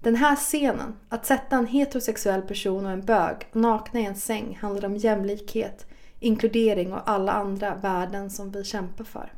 Den 0.00 0.16
här 0.16 0.36
scenen, 0.36 0.96
att 1.08 1.26
sätta 1.26 1.56
en 1.56 1.66
heterosexuell 1.66 2.42
person 2.42 2.86
och 2.86 2.92
en 2.92 3.04
bög 3.04 3.36
nakna 3.52 4.00
i 4.00 4.06
en 4.06 4.16
säng 4.16 4.58
handlar 4.60 4.88
om 4.88 4.96
jämlikhet, 4.96 5.86
inkludering 6.20 6.92
och 6.92 7.10
alla 7.10 7.32
andra 7.32 7.74
värden 7.74 8.30
som 8.30 8.50
vi 8.50 8.64
kämpar 8.64 9.04
för. 9.04 9.32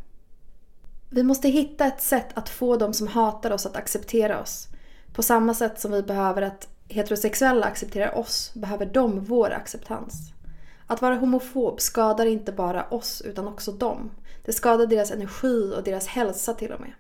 Vi 1.11 1.23
måste 1.23 1.49
hitta 1.49 1.87
ett 1.87 2.03
sätt 2.03 2.29
att 2.35 2.49
få 2.49 2.77
de 2.77 2.92
som 2.92 3.07
hatar 3.07 3.51
oss 3.51 3.66
att 3.66 3.77
acceptera 3.77 4.40
oss. 4.40 4.68
På 5.12 5.23
samma 5.23 5.55
sätt 5.55 5.81
som 5.81 5.92
vi 5.92 6.03
behöver 6.03 6.42
att 6.42 6.68
heterosexuella 6.88 7.66
accepterar 7.66 8.18
oss 8.18 8.55
behöver 8.55 8.87
de 8.87 9.25
vår 9.25 9.51
acceptans. 9.51 10.33
Att 10.87 11.03
vara 11.03 11.14
homofob 11.14 11.81
skadar 11.81 12.27
inte 12.27 12.53
bara 12.53 12.85
oss 12.85 13.23
utan 13.23 13.49
också 13.49 13.73
dem. 13.73 14.11
Det 14.44 14.53
skadar 14.53 14.87
deras 14.87 15.11
energi 15.11 15.73
och 15.77 15.83
deras 15.83 16.07
hälsa 16.07 16.55
till 16.55 16.73
och 16.73 16.81
med. 16.81 16.92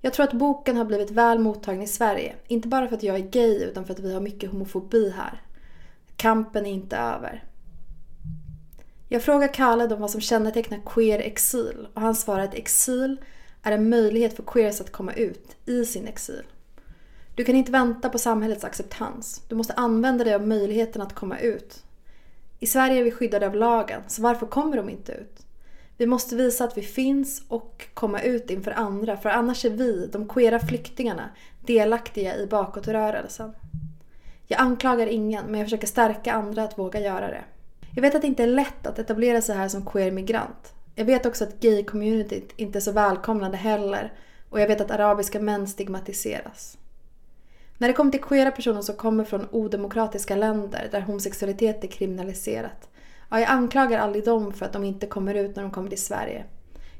Jag 0.00 0.12
tror 0.12 0.24
att 0.24 0.32
boken 0.32 0.76
har 0.76 0.84
blivit 0.84 1.10
väl 1.10 1.38
mottagen 1.38 1.82
i 1.82 1.86
Sverige. 1.86 2.34
Inte 2.46 2.68
bara 2.68 2.88
för 2.88 2.96
att 2.96 3.02
jag 3.02 3.16
är 3.16 3.30
gay 3.30 3.64
utan 3.64 3.84
för 3.84 3.94
att 3.94 4.00
vi 4.00 4.14
har 4.14 4.20
mycket 4.20 4.50
homofobi 4.50 5.10
här. 5.10 5.42
Kampen 6.16 6.66
är 6.66 6.70
inte 6.70 6.96
över. 6.96 7.44
Jag 9.12 9.22
frågar 9.22 9.48
Khaled 9.48 9.92
om 9.92 10.00
vad 10.00 10.10
som 10.10 10.20
kännetecknar 10.20 10.80
queer 10.86 11.18
exil 11.18 11.88
och 11.94 12.00
han 12.00 12.14
svarar 12.14 12.44
att 12.44 12.54
exil 12.54 13.16
är 13.62 13.72
en 13.72 13.88
möjlighet 13.88 14.36
för 14.36 14.42
queers 14.42 14.80
att 14.80 14.92
komma 14.92 15.12
ut 15.12 15.56
i 15.66 15.84
sin 15.84 16.06
exil. 16.06 16.42
Du 17.34 17.44
kan 17.44 17.56
inte 17.56 17.72
vänta 17.72 18.08
på 18.08 18.18
samhällets 18.18 18.64
acceptans. 18.64 19.42
Du 19.48 19.54
måste 19.54 19.72
använda 19.72 20.24
dig 20.24 20.34
av 20.34 20.46
möjligheten 20.46 21.02
att 21.02 21.14
komma 21.14 21.38
ut. 21.38 21.84
I 22.58 22.66
Sverige 22.66 23.00
är 23.00 23.04
vi 23.04 23.10
skyddade 23.10 23.46
av 23.46 23.54
lagen, 23.54 24.02
så 24.08 24.22
varför 24.22 24.46
kommer 24.46 24.76
de 24.76 24.88
inte 24.88 25.12
ut? 25.12 25.46
Vi 25.96 26.06
måste 26.06 26.36
visa 26.36 26.64
att 26.64 26.78
vi 26.78 26.82
finns 26.82 27.42
och 27.48 27.86
komma 27.94 28.20
ut 28.22 28.50
inför 28.50 28.70
andra, 28.70 29.16
för 29.16 29.28
annars 29.28 29.64
är 29.64 29.70
vi, 29.70 30.06
de 30.12 30.28
queera 30.28 30.60
flyktingarna, 30.60 31.30
delaktiga 31.60 32.36
i 32.36 32.46
bakåtrörelsen. 32.46 33.52
Jag 34.46 34.60
anklagar 34.60 35.06
ingen, 35.06 35.44
men 35.46 35.60
jag 35.60 35.66
försöker 35.66 35.86
stärka 35.86 36.32
andra 36.32 36.62
att 36.62 36.78
våga 36.78 37.00
göra 37.00 37.28
det. 37.28 37.44
Jag 37.94 38.02
vet 38.02 38.14
att 38.14 38.20
det 38.20 38.26
inte 38.26 38.42
är 38.42 38.46
lätt 38.46 38.86
att 38.86 38.98
etablera 38.98 39.42
sig 39.42 39.56
här 39.56 39.68
som 39.68 39.86
queer 39.86 40.10
migrant. 40.10 40.74
Jag 40.94 41.04
vet 41.04 41.26
också 41.26 41.44
att 41.44 41.60
gay-communityt 41.60 42.50
inte 42.56 42.78
är 42.78 42.80
så 42.80 42.92
välkomnande 42.92 43.56
heller 43.56 44.12
och 44.50 44.60
jag 44.60 44.68
vet 44.68 44.80
att 44.80 44.90
arabiska 44.90 45.40
män 45.40 45.68
stigmatiseras. 45.68 46.78
När 47.78 47.88
det 47.88 47.94
kommer 47.94 48.10
till 48.10 48.22
queera 48.22 48.50
personer 48.50 48.82
som 48.82 48.96
kommer 48.96 49.24
från 49.24 49.48
odemokratiska 49.50 50.36
länder 50.36 50.88
där 50.90 51.00
homosexualitet 51.00 51.84
är 51.84 51.88
kriminaliserat, 51.88 52.88
ja, 53.30 53.40
jag 53.40 53.50
anklagar 53.50 53.98
aldrig 53.98 54.24
dem 54.24 54.52
för 54.52 54.66
att 54.66 54.72
de 54.72 54.84
inte 54.84 55.06
kommer 55.06 55.34
ut 55.34 55.56
när 55.56 55.62
de 55.62 55.72
kommer 55.72 55.88
till 55.88 56.02
Sverige. 56.02 56.44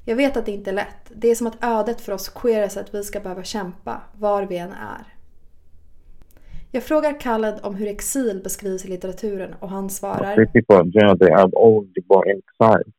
Jag 0.05 0.17
vet 0.17 0.37
att 0.37 0.47
det 0.47 0.53
inte 0.53 0.71
är 0.71 0.75
lätt. 0.75 1.13
Det 1.15 1.29
är 1.29 1.35
som 1.35 1.47
att 1.47 1.65
ödet 1.65 2.01
för 2.01 2.13
oss 2.13 2.29
queera 2.29 2.69
så 2.69 2.81
att 2.81 2.95
vi 2.95 3.05
ska 3.05 3.21
behöva 3.21 3.45
kämpa, 3.45 4.03
var 4.13 4.43
vi 4.43 4.57
än 4.57 4.73
är. 4.73 5.20
Jag 6.73 6.83
frågar 6.83 7.21
Khaled 7.21 7.61
om 7.63 7.75
hur 7.75 7.89
exil 7.89 8.41
beskrivs 8.45 8.85
i 8.85 8.89
litteraturen 8.89 9.55
och 9.61 9.69
han 9.69 9.91
svarar... 9.91 10.47
People, 10.47 10.91
know, 11.01 11.19
they 11.19 11.31
have 11.31 11.53
all 11.57 11.87
born 12.09 12.31
in 12.31 12.43
exile. 12.49 12.93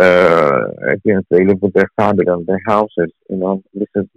Uh, 0.00 0.92
again, 0.92 1.24
they 1.30 1.44
live 1.44 1.58
with 1.62 1.74
their 1.74 1.88
family 1.96 2.28
and 2.28 2.46
their 2.46 2.60
houses, 2.66 3.10
you 3.30 3.38
know. 3.38 3.62
This 3.72 4.04
is 4.04 4.10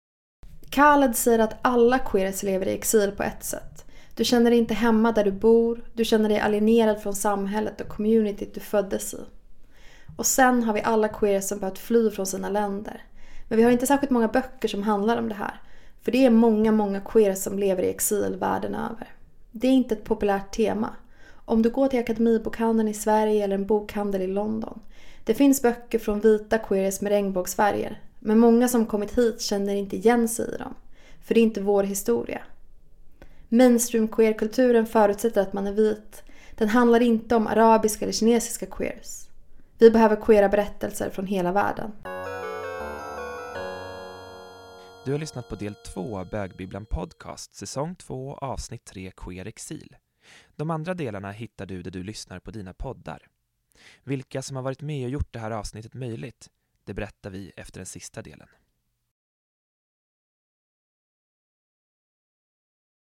Khaled 0.71 1.15
säger 1.15 1.39
att 1.39 1.55
alla 1.61 1.99
queers 1.99 2.43
lever 2.43 2.67
i 2.67 2.73
exil 2.73 3.11
på 3.17 3.23
ett 3.23 3.43
sätt. 3.43 3.85
Du 4.15 4.23
känner 4.23 4.49
dig 4.49 4.59
inte 4.59 4.73
hemma 4.73 5.11
där 5.11 5.23
du 5.23 5.31
bor, 5.31 5.83
du 5.93 6.05
känner 6.05 6.29
dig 6.29 6.39
alienerad 6.39 7.01
från 7.01 7.15
samhället 7.15 7.81
och 7.81 7.87
communityt 7.87 8.53
du 8.53 8.59
föddes 8.59 9.13
i. 9.13 9.17
Och 10.17 10.25
sen 10.25 10.63
har 10.63 10.73
vi 10.73 10.81
alla 10.81 11.07
queers 11.07 11.43
som 11.43 11.59
behövt 11.59 11.77
fly 11.77 12.09
från 12.09 12.25
sina 12.25 12.49
länder. 12.49 13.03
Men 13.47 13.57
vi 13.57 13.63
har 13.63 13.71
inte 13.71 13.87
särskilt 13.87 14.11
många 14.11 14.27
böcker 14.27 14.67
som 14.67 14.83
handlar 14.83 15.17
om 15.17 15.29
det 15.29 15.35
här. 15.35 15.61
För 16.01 16.11
det 16.11 16.25
är 16.25 16.29
många, 16.29 16.71
många 16.71 16.99
queers 16.99 17.37
som 17.37 17.59
lever 17.59 17.83
i 17.83 17.89
exil 17.89 18.35
världen 18.39 18.75
över. 18.75 19.07
Det 19.51 19.67
är 19.67 19.71
inte 19.71 19.95
ett 19.95 20.03
populärt 20.03 20.55
tema. 20.55 20.89
Om 21.45 21.61
du 21.61 21.69
går 21.69 21.87
till 21.87 21.99
Akademibokhandeln 21.99 22.89
i 22.89 22.93
Sverige 22.93 23.43
eller 23.43 23.55
en 23.55 23.65
bokhandel 23.65 24.21
i 24.21 24.27
London. 24.27 24.79
Det 25.23 25.33
finns 25.33 25.61
böcker 25.61 25.99
från 25.99 26.19
vita 26.19 26.57
queers 26.57 27.01
med 27.01 27.11
regnbågsfärger. 27.11 28.01
Men 28.19 28.39
många 28.39 28.67
som 28.67 28.85
kommit 28.85 29.17
hit 29.17 29.41
känner 29.41 29.75
inte 29.75 29.95
igen 29.95 30.27
sig 30.27 30.45
i 30.55 30.57
dem. 30.57 30.73
För 31.21 31.33
det 31.33 31.39
är 31.39 31.43
inte 31.43 31.61
vår 31.61 31.83
historia. 31.83 32.41
Mainstream 33.49 34.07
queerkulturen 34.07 34.85
förutsätter 34.85 35.41
att 35.41 35.53
man 35.53 35.67
är 35.67 35.73
vit. 35.73 36.23
Den 36.55 36.69
handlar 36.69 37.01
inte 37.01 37.35
om 37.35 37.47
arabiska 37.47 38.05
eller 38.05 38.13
kinesiska 38.13 38.65
queers. 38.65 39.27
Vi 39.77 39.91
behöver 39.91 40.15
queera 40.15 40.49
berättelser 40.49 41.09
från 41.09 41.27
hela 41.27 41.51
världen. 41.51 41.91
Du 45.05 45.11
har 45.11 45.19
lyssnat 45.19 45.49
på 45.49 45.55
del 45.55 45.75
2 45.75 46.17
av 46.17 46.29
Bögbibblan 46.29 46.85
Podcast, 46.85 47.53
säsong 47.53 47.95
2, 47.95 48.33
avsnitt 48.33 48.85
3, 48.85 49.11
Queer 49.17 49.45
Exil. 49.45 49.95
De 50.55 50.69
andra 50.69 50.93
delarna 50.93 51.31
hittar 51.31 51.65
du 51.65 51.81
där 51.81 51.91
du 51.91 52.03
lyssnar 52.03 52.39
på 52.39 52.51
dina 52.51 52.73
poddar. 52.73 53.27
Vilka 54.03 54.41
som 54.41 54.55
har 54.55 54.63
varit 54.63 54.81
med 54.81 55.05
och 55.05 55.09
gjort 55.11 55.33
det 55.33 55.39
här 55.39 55.51
avsnittet 55.51 55.93
möjligt, 55.93 56.49
det 56.83 56.93
berättar 56.93 57.29
vi 57.29 57.51
efter 57.55 57.79
den 57.79 57.85
sista 57.85 58.21
delen. 58.21 58.47